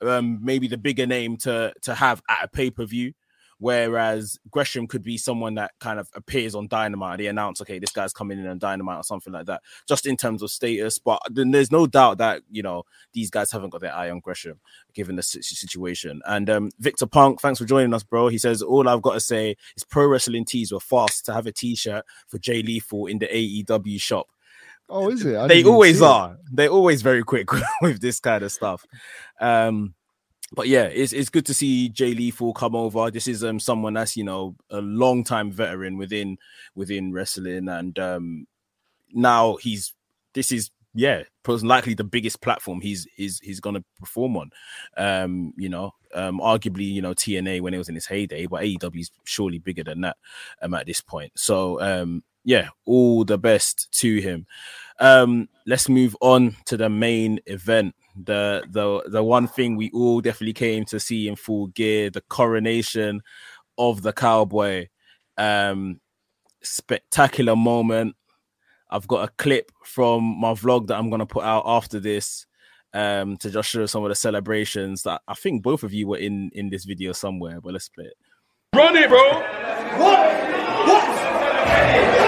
[0.00, 3.12] Um, maybe the bigger name to to have at a pay per view.
[3.60, 7.18] Whereas Gresham could be someone that kind of appears on Dynamite.
[7.18, 10.16] They announce, okay, this guy's coming in on Dynamite or something like that, just in
[10.16, 11.00] terms of status.
[11.00, 14.20] But then there's no doubt that you know these guys haven't got their eye on
[14.20, 14.60] Gresham,
[14.94, 16.22] given the situation.
[16.24, 18.28] And um, Victor Punk, thanks for joining us, bro.
[18.28, 21.46] He says all I've got to say is pro wrestling tees were fast to have
[21.46, 24.28] a T-shirt for Jay Lethal in the AEW shop.
[24.88, 25.48] Oh, is it?
[25.48, 26.38] They always are.
[26.52, 27.48] They're always very quick
[27.82, 28.86] with this kind of stuff.
[29.40, 29.94] Um,
[30.52, 33.10] but yeah, it's it's good to see Jay Lethal come over.
[33.10, 36.38] This is um someone that's you know a long time veteran within
[36.74, 38.46] within wrestling, and um
[39.12, 39.92] now he's
[40.34, 44.50] this is yeah likely the biggest platform he's he's he's gonna perform on.
[44.96, 48.62] Um, you know, um, arguably you know TNA when it was in its heyday, but
[48.62, 50.16] AEW is surely bigger than that
[50.62, 51.32] um at this point.
[51.36, 54.46] So um yeah, all the best to him.
[55.00, 57.94] Um, let's move on to the main event.
[58.16, 62.22] The the the one thing we all definitely came to see in full gear the
[62.22, 63.22] coronation
[63.76, 64.88] of the cowboy.
[65.36, 66.00] Um
[66.62, 68.16] spectacular moment.
[68.90, 72.46] I've got a clip from my vlog that i'm going to put out after this
[72.94, 76.16] um to just show some of the celebrations that i think both of you were
[76.16, 78.14] in in this video somewhere but let's play it.
[78.74, 79.18] Run it bro.
[79.98, 80.32] What?
[80.88, 82.27] What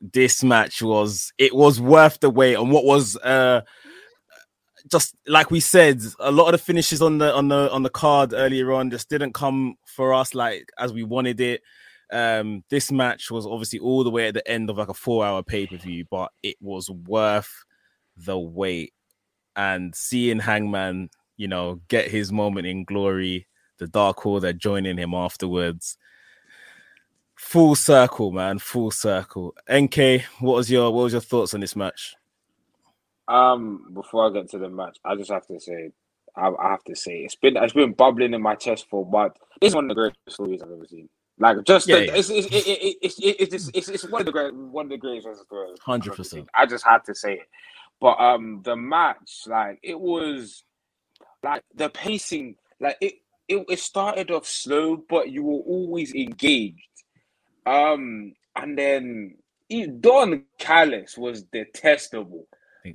[0.00, 2.54] this match was it was worth the wait.
[2.54, 3.62] And what was uh
[4.90, 7.90] just like we said, a lot of the finishes on the on the on the
[7.90, 11.62] card earlier on just didn't come for us like as we wanted it.
[12.12, 15.24] Um, this match was obviously all the way at the end of like a four
[15.24, 17.52] hour pay per view, but it was worth
[18.16, 18.92] the wait.
[19.54, 23.48] And seeing Hangman you know, get his moment in glory.
[23.78, 25.96] The Dark Order joining him afterwards.
[27.50, 28.60] Full circle, man.
[28.60, 29.56] Full circle.
[29.68, 32.14] NK, what was your what was your thoughts on this match?
[33.26, 35.90] Um, before I get to the match, I just have to say,
[36.36, 39.36] I, I have to say, it's been it's been bubbling in my chest for but
[39.60, 41.08] It's one of the greatest stories I've ever seen.
[41.40, 42.14] Like just yeah, the, yeah.
[42.14, 44.96] It's, it's, it, it, it's, it's, it's, it's, one of the great one of the
[44.96, 45.42] greatest.
[45.82, 46.48] Hundred percent.
[46.54, 47.48] I just had to say it.
[48.00, 50.62] But um, the match, like it was
[51.42, 53.14] like the pacing, like it,
[53.48, 56.86] it, it started off slow, but you were always engaged.
[57.66, 59.34] Um, and then
[60.00, 62.46] Don Callis was detestable.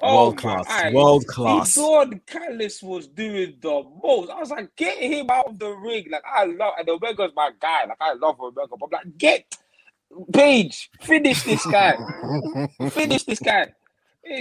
[0.02, 1.76] Oh world class, world class.
[1.76, 4.32] Don Callis was doing the most.
[4.32, 6.08] I was like, get him out of the ring.
[6.10, 7.86] Like I love, and Omega's my guy.
[7.86, 9.58] Like I love Omega, but I'm like, get
[10.32, 11.98] Page, finish this guy,
[12.90, 13.68] finish this guy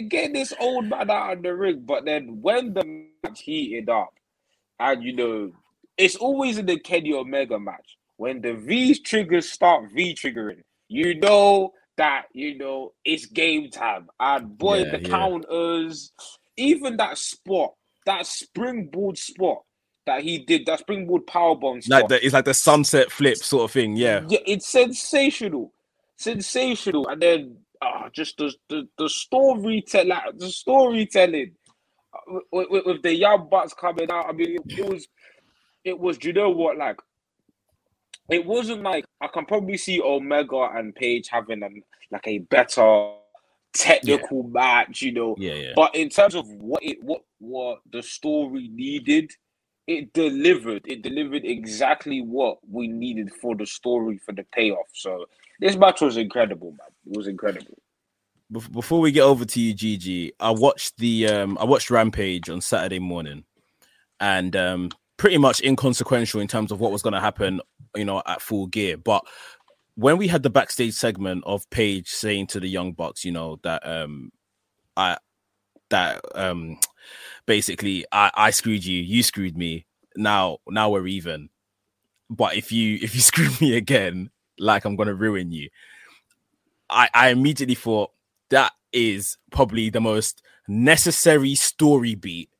[0.08, 1.82] get this old man out of the ring.
[1.84, 2.84] But then when the
[3.22, 4.14] match heated up,
[4.80, 5.52] and you know,
[5.96, 10.62] it's always in the Kenny Omega match when the V triggers start V triggering.
[10.88, 15.08] You know that you know it's game time, and boy, yeah, the yeah.
[15.08, 16.12] counters,
[16.56, 17.74] even that spot,
[18.06, 19.62] that springboard spot
[20.06, 23.64] that he did, that springboard powerbomb spot, like the, it's like the sunset flip sort
[23.64, 23.96] of thing.
[23.96, 25.72] Yeah, yeah, it's sensational,
[26.16, 31.52] sensational, and then oh, just the the, the storytelling, like, the storytelling
[32.14, 34.26] uh, with, with, with, the young bucks coming out.
[34.28, 35.08] I mean, it, it, was,
[35.84, 36.18] it was.
[36.18, 36.76] Do you know what?
[36.76, 36.98] Like,
[38.28, 41.68] it wasn't like I can probably see Omega and Page having a
[42.10, 43.10] like a better
[43.74, 44.52] technical yeah.
[44.52, 45.34] match, you know.
[45.38, 45.72] Yeah, yeah.
[45.76, 49.32] But in terms of what it what what the story needed,
[49.86, 50.82] it delivered.
[50.86, 54.88] It delivered exactly what we needed for the story for the payoff.
[54.94, 55.26] So
[55.60, 56.88] this match was incredible, man.
[57.10, 57.78] It was incredible.
[58.50, 62.60] Before we get over to you, Gigi, I watched the um I watched Rampage on
[62.60, 63.44] Saturday morning,
[64.20, 67.60] and um pretty much inconsequential in terms of what was going to happen,
[67.94, 68.96] you know, at full gear.
[68.96, 69.24] But
[69.94, 73.60] when we had the backstage segment of Page saying to the Young Bucks, you know,
[73.62, 74.32] that um
[74.96, 75.16] I
[75.90, 76.78] that um
[77.46, 79.86] basically I, I screwed you, you screwed me.
[80.16, 81.48] Now now we're even
[82.30, 85.68] but if you if you screw me again, like I'm gonna ruin you.
[86.90, 88.10] I, I immediately thought
[88.50, 92.50] that is probably the most necessary story beat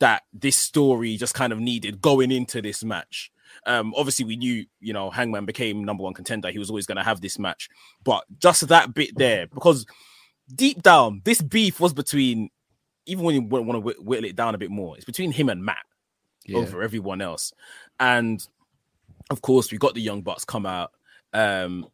[0.00, 3.30] that this story just kind of needed going into this match.
[3.66, 6.50] Um, obviously, we knew, you know, Hangman became number one contender.
[6.50, 7.68] He was always going to have this match,
[8.02, 9.86] but just that bit there, because
[10.54, 12.50] deep down, this beef was between,
[13.06, 15.64] even when you want to whittle it down a bit more, it's between him and
[15.64, 15.84] Matt
[16.46, 16.58] yeah.
[16.58, 17.52] over everyone else.
[17.98, 18.44] And
[19.30, 20.92] of course, we got the Young Bucks come out.
[21.32, 21.86] Um,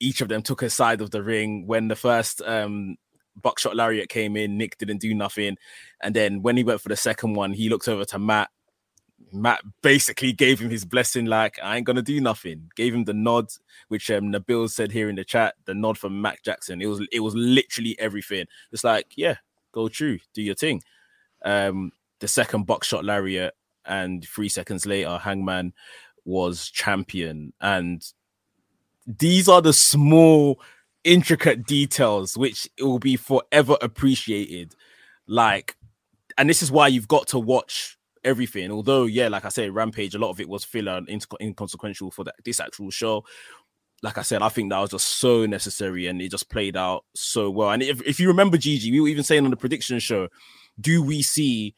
[0.00, 2.96] each of them took a side of the ring when the first um,
[3.42, 4.58] buckshot lariat came in.
[4.58, 5.56] Nick didn't do nothing,
[6.00, 8.50] and then when he went for the second one, he looked over to Matt.
[9.32, 12.70] Matt basically gave him his blessing, like I ain't gonna do nothing.
[12.76, 13.48] Gave him the nod,
[13.88, 15.54] which um Nabil said here in the chat.
[15.64, 16.80] The nod from Matt Jackson.
[16.80, 18.46] It was it was literally everything.
[18.72, 19.36] It's like, yeah,
[19.72, 20.82] go true, do your thing.
[21.44, 23.54] Um, the second buckshot lariat,
[23.84, 25.72] and three seconds later, Hangman
[26.24, 28.02] was champion, and
[29.06, 30.60] these are the small,
[31.04, 34.74] intricate details which it will be forever appreciated.
[35.26, 35.76] Like,
[36.36, 38.70] and this is why you've got to watch everything.
[38.70, 41.08] Although, yeah, like I said, Rampage, a lot of it was filler and
[41.40, 43.24] inconsequential for that this actual show.
[44.02, 47.04] Like I said, I think that was just so necessary and it just played out
[47.14, 47.70] so well.
[47.70, 50.28] And if, if you remember Gigi, we were even saying on the prediction show,
[50.80, 51.74] do we see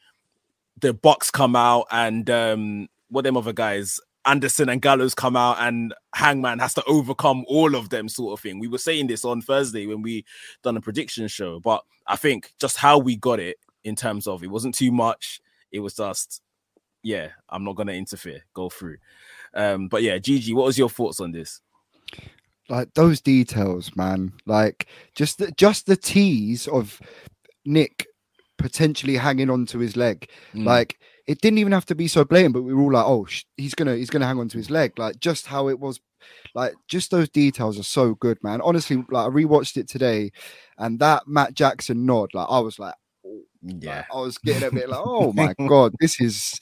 [0.79, 5.57] the Bucks come out and um what them other guys Anderson and Gallows come out
[5.59, 8.59] and Hangman has to overcome all of them, sort of thing.
[8.59, 10.25] We were saying this on Thursday when we
[10.63, 14.43] done a prediction show, but I think just how we got it in terms of
[14.43, 15.41] it wasn't too much.
[15.71, 16.41] It was just,
[17.03, 18.97] yeah, I'm not gonna interfere, go through.
[19.53, 21.61] Um, but yeah, Gigi, what was your thoughts on this?
[22.69, 24.33] Like those details, man.
[24.45, 27.01] Like just the, just the tease of
[27.65, 28.07] Nick
[28.57, 30.29] potentially hanging onto his leg.
[30.53, 30.65] Mm.
[30.65, 33.25] Like it didn't even have to be so blatant, but we were all like, "Oh,
[33.25, 35.99] sh- he's gonna he's gonna hang on to his leg." Like just how it was,
[36.55, 38.61] like just those details are so good, man.
[38.61, 40.31] Honestly, like I rewatched it today,
[40.77, 42.95] and that Matt Jackson nod, like I was like,
[43.25, 46.59] oh, yeah, like, I was getting a bit like, "Oh my god, this is."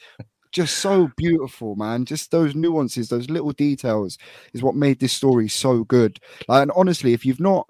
[0.51, 2.05] Just so beautiful, man.
[2.05, 4.17] Just those nuances, those little details
[4.51, 6.19] is what made this story so good.
[6.47, 7.69] Like, and honestly, if you've not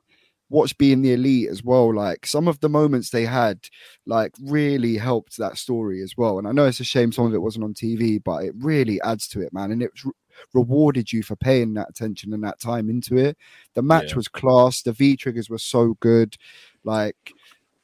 [0.50, 3.60] watch being the elite as well like some of the moments they had
[4.06, 6.40] like really helped that story as well.
[6.40, 9.00] And i know it's a shame some of it wasn't on tv but it really
[9.02, 9.72] adds to it man.
[9.72, 10.12] And it re-
[10.54, 13.38] rewarded you for paying that attention and that time into it.
[13.74, 14.16] The match yeah.
[14.16, 14.82] was class.
[14.82, 16.36] The v triggers were so good.
[16.84, 17.34] Like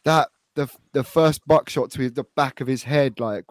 [0.03, 3.45] that the the first buckshot to the back of his head like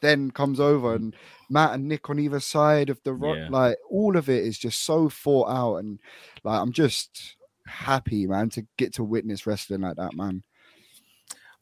[0.00, 1.14] then comes over and
[1.48, 3.48] Matt and Nick on either side of the rock, yeah.
[3.50, 5.76] like all of it is just so thought out.
[5.76, 5.98] And
[6.44, 7.36] like I'm just
[7.66, 10.42] happy, man, to get to witness wrestling like that, man.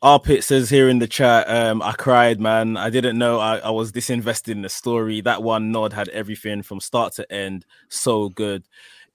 [0.03, 2.79] Arpit says here in the chat, um, I cried, man.
[2.79, 5.21] I didn't know I, I was disinvested in the story.
[5.21, 7.67] That one nod had everything from start to end.
[7.91, 8.65] So good.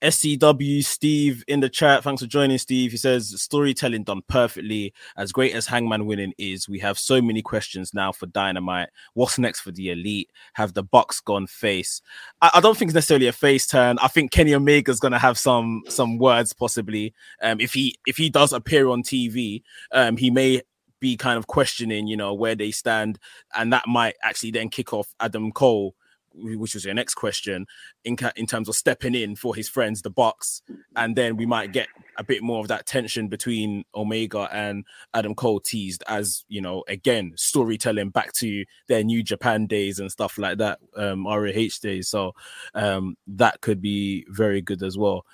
[0.02, 2.04] SCW Steve in the chat.
[2.04, 2.92] Thanks for joining, Steve.
[2.92, 4.94] He says storytelling done perfectly.
[5.18, 8.90] As great as Hangman winning is, we have so many questions now for Dynamite.
[9.14, 10.30] What's next for the Elite?
[10.54, 12.02] Have the Bucks gone face?
[12.42, 13.98] I, I don't think it's necessarily a face turn.
[14.00, 17.14] I think Kenny Omega's gonna have some some words possibly.
[17.42, 20.62] Um, if he if he does appear on TV, um, he may
[21.00, 23.20] be kind of questioning, you know, where they stand,
[23.56, 25.96] and that might actually then kick off Adam Cole
[26.38, 27.66] which was your next question,
[28.04, 30.62] in in terms of stepping in for his friends, the Bucks,
[30.96, 31.88] and then we might get
[32.18, 36.84] a bit more of that tension between Omega and Adam Cole teased as you know
[36.88, 42.10] again storytelling back to their New Japan days and stuff like that, um, ROH days.
[42.10, 42.34] So
[42.74, 45.26] um, that could be very good as well.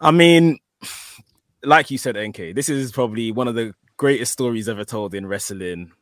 [0.00, 0.58] I mean,
[1.62, 5.26] like you said, NK, this is probably one of the greatest stories ever told in
[5.26, 5.92] wrestling.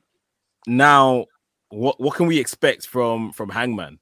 [0.67, 1.27] Now,
[1.73, 3.99] what what can we expect from from Hangman?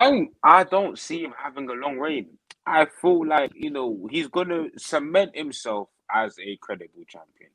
[0.00, 2.38] I I don't see him having a long reign.
[2.66, 7.50] I feel like you know he's gonna cement himself as a credible champion,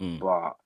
[0.00, 0.20] mm.
[0.20, 0.56] but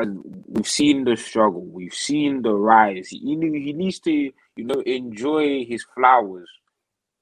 [0.00, 3.08] and we've seen the struggle, we've seen the rise.
[3.08, 4.32] He he needs to you
[4.64, 6.48] know enjoy his flowers,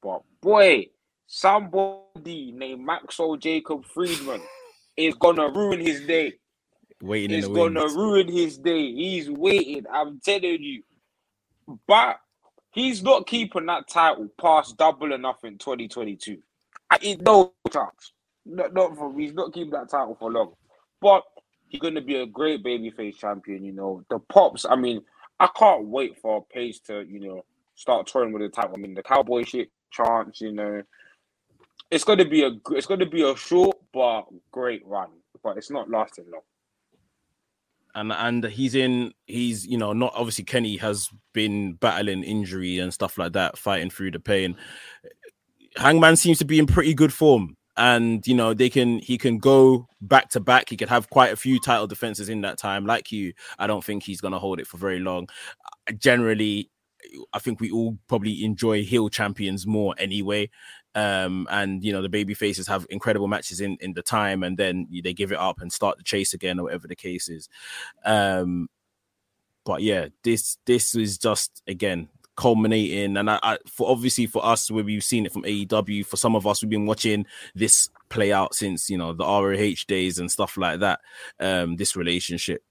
[0.02, 0.88] but boy,
[1.26, 4.42] somebody named Maxwell Jacob Friedman
[4.98, 6.34] is gonna ruin his day.
[7.04, 8.90] Waiting, is gonna ruin his day.
[8.90, 9.84] He's waiting.
[9.92, 10.82] I'm telling you.
[11.86, 12.18] But
[12.70, 16.38] he's not keeping that title past Double or Nothing in 2022.
[16.90, 18.12] I, no chance.
[18.46, 20.54] Not, not for he's not keeping that title for long.
[21.02, 21.24] But
[21.68, 24.02] he's gonna be a great babyface champion, you know.
[24.08, 25.02] The pops, I mean,
[25.38, 27.44] I can't wait for Page to, you know,
[27.74, 28.76] start touring with the title.
[28.76, 30.82] I mean the cowboy shit chance, you know.
[31.90, 35.08] It's gonna be a it's gonna be a short but great run,
[35.42, 36.40] but it's not lasting long.
[37.94, 42.92] And and he's in he's you know not obviously Kenny has been battling injury and
[42.92, 44.56] stuff like that, fighting through the pain.
[45.76, 49.38] Hangman seems to be in pretty good form, and you know they can he can
[49.38, 50.68] go back to back.
[50.68, 52.86] He could have quite a few title defenses in that time.
[52.86, 55.28] Like you, I don't think he's gonna hold it for very long.
[55.98, 56.70] Generally,
[57.32, 60.50] I think we all probably enjoy heel champions more anyway.
[60.94, 64.56] Um, and you know the baby faces have incredible matches in in the time, and
[64.56, 67.48] then they give it up and start the chase again, or whatever the case is.
[68.04, 68.68] Um,
[69.64, 74.70] but yeah, this this is just again culminating, and I, I for obviously for us,
[74.70, 78.32] where we've seen it from AEW, for some of us, we've been watching this play
[78.32, 81.00] out since you know the ROH days and stuff like that.
[81.40, 82.62] Um, this relationship.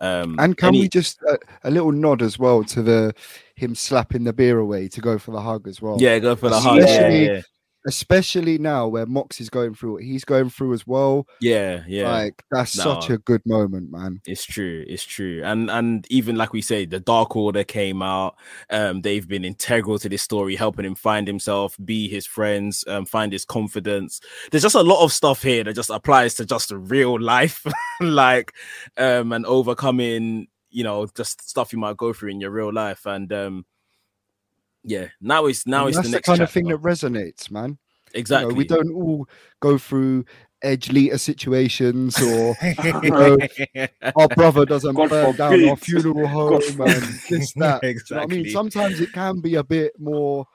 [0.00, 3.14] Um, and can any- we just uh, a little nod as well to the
[3.56, 5.96] him slapping the beer away to go for the hug as well?
[6.00, 6.76] yeah, go for the hug.
[6.78, 7.40] Yeah, Especially- yeah,
[7.88, 11.26] especially now where Mox is going through what he's going through as well.
[11.40, 12.12] yeah, yeah.
[12.12, 14.20] Like that's such a good moment, man.
[14.26, 14.84] It's true.
[14.86, 15.40] It's true.
[15.42, 18.36] And and even like we say, the Dark Order came out.
[18.68, 23.06] Um, they've been integral to this story, helping him find himself, be his friends, um,
[23.06, 24.20] find his confidence.
[24.50, 27.64] There's just a lot of stuff here that just applies to just real life,
[28.02, 28.52] like
[28.98, 33.06] um, and overcoming, you know, just stuff you might go through in your real life.
[33.06, 33.64] And um,
[34.84, 36.60] yeah, now it's now And it's that's the the, next kind of chapter.
[36.60, 37.70] thing that resonates, man.
[37.70, 37.74] You
[38.14, 38.54] know, exactly.
[38.54, 39.28] we don't all
[39.60, 40.24] go through
[40.62, 42.56] Edge Lita situations or
[43.04, 43.36] you know,
[44.16, 47.80] our brother doesn't God burn down our funeral home God and this that.
[48.10, 50.46] You know I mean, sometimes it can be a bit more,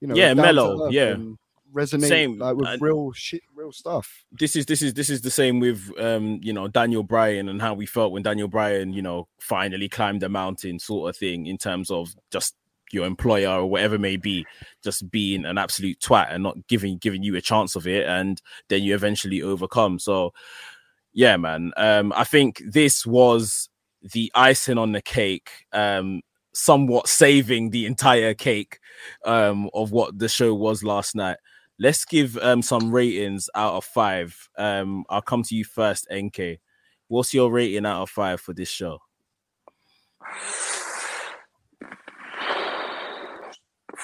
[0.00, 1.16] you know, Yeah, mellow, yeah.
[1.74, 4.24] resonate Same, like with and- real shit, real stuff.
[4.32, 7.60] this is this is this is the same with um you know Daniel Bryan and
[7.60, 11.46] how we felt when Daniel Bryan you know finally climbed the mountain sort of thing
[11.46, 12.54] in terms of just
[12.92, 14.46] your employer or whatever may be
[14.82, 18.40] just being an absolute twat and not giving giving you a chance of it and
[18.68, 20.32] then you eventually overcome so
[21.12, 23.68] yeah man um I think this was
[24.02, 28.78] the icing on the cake um somewhat saving the entire cake
[29.24, 31.36] um of what the show was last night
[31.78, 34.48] let's give um some ratings out of five.
[34.56, 36.58] Um, I'll come to you first, NK.
[37.08, 38.98] What's your rating out of five for this show?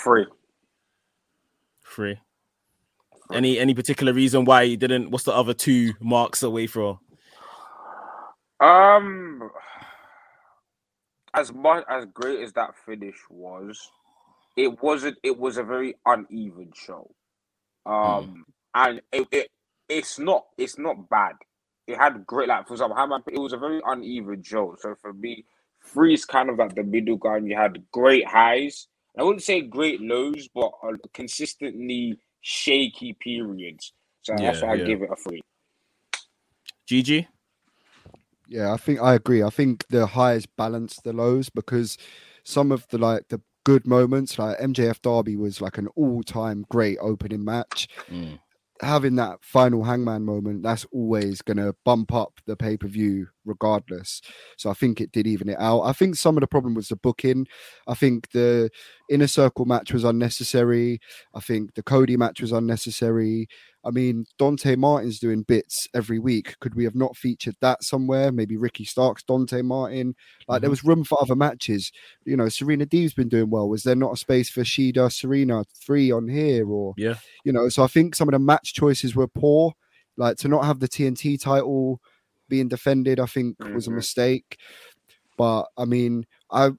[0.04, 0.26] Free.
[1.82, 2.20] Three.
[3.32, 5.10] Any any particular reason why you didn't?
[5.10, 6.98] What's the other two marks away from?
[8.60, 9.50] Um,
[11.32, 13.80] as much as great as that finish was,
[14.58, 15.16] it wasn't.
[15.22, 17.10] It was a very uneven show.
[17.86, 18.44] Um,
[18.74, 19.48] and it, it
[19.88, 21.36] it's not it's not bad.
[21.86, 24.76] It had great like for example, it was a very uneven show.
[24.78, 25.46] So for me,
[25.96, 27.48] is kind of like the middle ground.
[27.48, 28.86] You had great highs.
[29.18, 33.92] I wouldn't say great lows, but uh, consistently shaky periods.
[34.22, 34.86] So that's Yeah, why I yeah.
[34.86, 35.40] give it a three.
[36.90, 37.26] GG.
[38.48, 39.42] Yeah, I think I agree.
[39.42, 41.96] I think the highs balance the lows because
[42.44, 46.98] some of the like the good moments, like MJF Darby was like an all-time great
[47.00, 47.88] opening match.
[48.10, 48.38] Mm.
[48.82, 54.20] Having that final hangman moment, that's always gonna bump up the pay-per-view regardless.
[54.56, 55.82] So I think it did even it out.
[55.82, 57.46] I think some of the problem was the booking.
[57.86, 58.70] I think the
[59.08, 60.98] inner circle match was unnecessary.
[61.34, 63.48] I think the Cody match was unnecessary.
[63.86, 66.58] I mean, Dante Martin's doing bits every week.
[66.60, 68.32] Could we have not featured that somewhere?
[68.32, 70.14] Maybe Ricky Starks, Dante Martin.
[70.48, 70.70] Like there Mhm.
[70.70, 71.92] was room for other matches.
[72.24, 73.68] You know, Serena Deeb's been doing well.
[73.68, 76.66] Was there not a space for Shida, Serena three on here?
[76.66, 77.16] Or Yeah.
[77.44, 79.74] you know, so I think some of the match choices were poor.
[80.16, 82.00] Like to not have the TNT title
[82.48, 83.96] being defended, I think was a Mhm.
[83.96, 84.56] mistake.
[85.36, 86.70] But I mean, I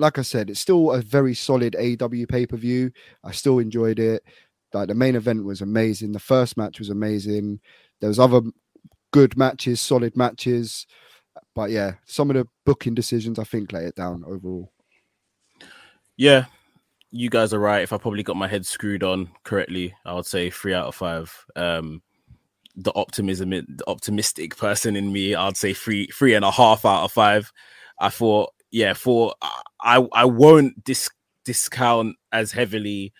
[0.00, 2.92] like I said, it's still a very solid AW pay per view.
[3.24, 4.22] I still enjoyed it.
[4.72, 6.12] Like the main event was amazing.
[6.12, 7.60] The first match was amazing.
[8.00, 8.42] There was other
[9.12, 10.86] good matches, solid matches.
[11.54, 14.72] But yeah, some of the booking decisions I think let it down overall.
[16.16, 16.46] Yeah,
[17.10, 17.82] you guys are right.
[17.82, 20.94] If I probably got my head screwed on correctly, I would say three out of
[20.94, 21.34] five.
[21.56, 22.02] Um,
[22.76, 27.04] the optimism, the optimistic person in me, I'd say three, three and a half out
[27.04, 27.52] of five.
[27.98, 29.34] I thought, yeah, for
[29.80, 31.10] I, I won't dis-
[31.44, 33.12] discount as heavily,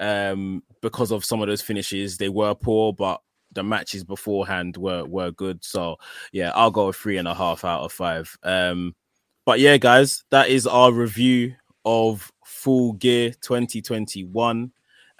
[0.00, 2.18] um, because of some of those finishes.
[2.18, 5.64] They were poor, but the matches beforehand were were good.
[5.64, 5.96] So
[6.30, 8.36] yeah, I'll go with three and a half out of five.
[8.42, 8.94] Um,
[9.46, 11.54] but yeah, guys, that is our review
[11.86, 14.70] of Full Gear 2021.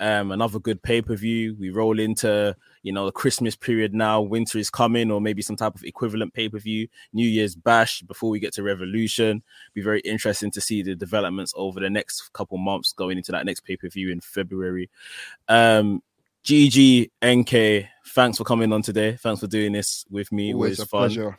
[0.04, 1.56] Um, another good pay per view.
[1.58, 4.20] We roll into you know the Christmas period now.
[4.20, 6.88] Winter is coming, or maybe some type of equivalent pay per view.
[7.14, 9.42] New Year's Bash before we get to Revolution.
[9.72, 13.46] Be very interesting to see the developments over the next couple months going into that
[13.46, 14.90] next pay per view in February.
[15.48, 16.02] Um,
[16.44, 19.16] GG NK, thanks for coming on today.
[19.16, 20.52] Thanks for doing this with me.
[20.52, 21.00] Always Always, a fun.
[21.00, 21.22] pleasure.
[21.24, 21.38] Always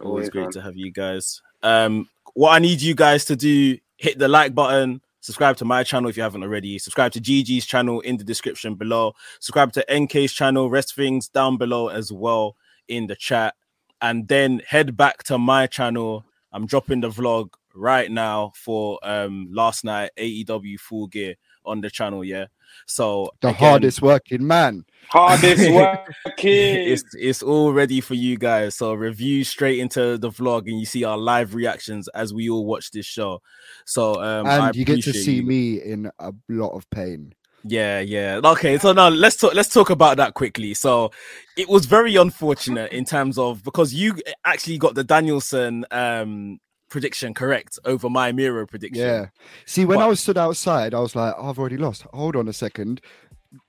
[0.00, 0.52] Always great fun.
[0.52, 1.42] to have you guys.
[1.62, 5.84] Um, what I need you guys to do: hit the like button, subscribe to my
[5.84, 9.84] channel if you haven't already, subscribe to GG's channel in the description below, subscribe to
[9.94, 12.56] NK's channel, Wresthings down below as well
[12.88, 13.54] in the chat,
[14.00, 16.24] and then head back to my channel.
[16.50, 21.34] I'm dropping the vlog right now for um last night AEW Full Gear
[21.68, 22.24] on the channel.
[22.24, 22.46] Yeah,
[22.86, 24.84] so The again, hardest working man.
[25.08, 26.92] Hardest working.
[26.92, 28.76] it's it's all ready for you guys.
[28.76, 32.66] So review straight into the vlog, and you see our live reactions as we all
[32.66, 33.40] watch this show.
[33.86, 35.42] So um, I and you get to see you.
[35.42, 37.34] me in a lot of pain.
[37.64, 38.40] Yeah, yeah.
[38.42, 39.54] Okay, so now let's talk.
[39.54, 40.74] Let's talk about that quickly.
[40.74, 41.10] So
[41.56, 44.14] it was very unfortunate in terms of because you
[44.44, 49.02] actually got the Danielson um prediction correct over my Miro prediction.
[49.04, 49.26] Yeah.
[49.66, 52.02] See, when But- I was stood outside, I was like, oh, I've already lost.
[52.12, 53.00] Hold on a second.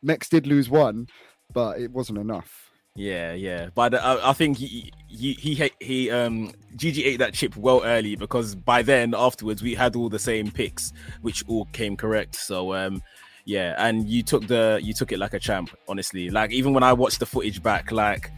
[0.02, 1.08] Mex did lose one,
[1.54, 2.66] but it wasn't enough.
[2.96, 7.56] Yeah, yeah, but uh, I think he he he he um GG ate that chip
[7.56, 10.92] well early because by then afterwards we had all the same picks,
[11.22, 12.36] which all came correct.
[12.36, 13.02] So um
[13.46, 16.30] yeah, and you took the you took it like a champ, honestly.
[16.30, 18.32] Like even when I watched the footage back, like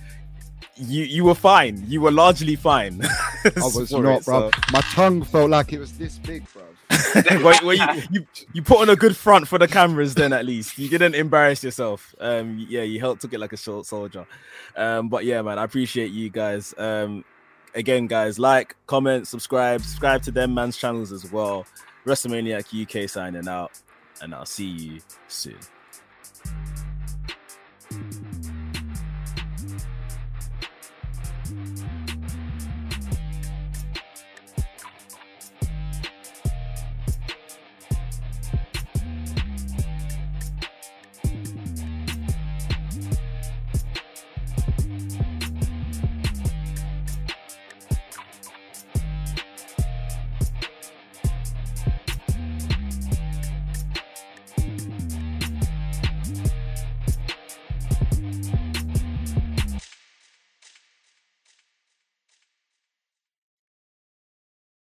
[0.81, 1.83] you you were fine.
[1.87, 3.01] You were largely fine.
[3.45, 4.51] I was not, bro.
[4.71, 6.63] My tongue felt like it was this big, bro.
[7.43, 10.45] well, well, you, you you put on a good front for the cameras then at
[10.45, 14.25] least you didn't embarrass yourself um yeah you held took it like a short soldier
[14.75, 17.23] um but yeah man i appreciate you guys um
[17.75, 21.65] again guys like comment subscribe subscribe to them man's channels as well
[22.05, 23.71] WrestleManiac UK signing out
[24.21, 25.57] and i'll see you soon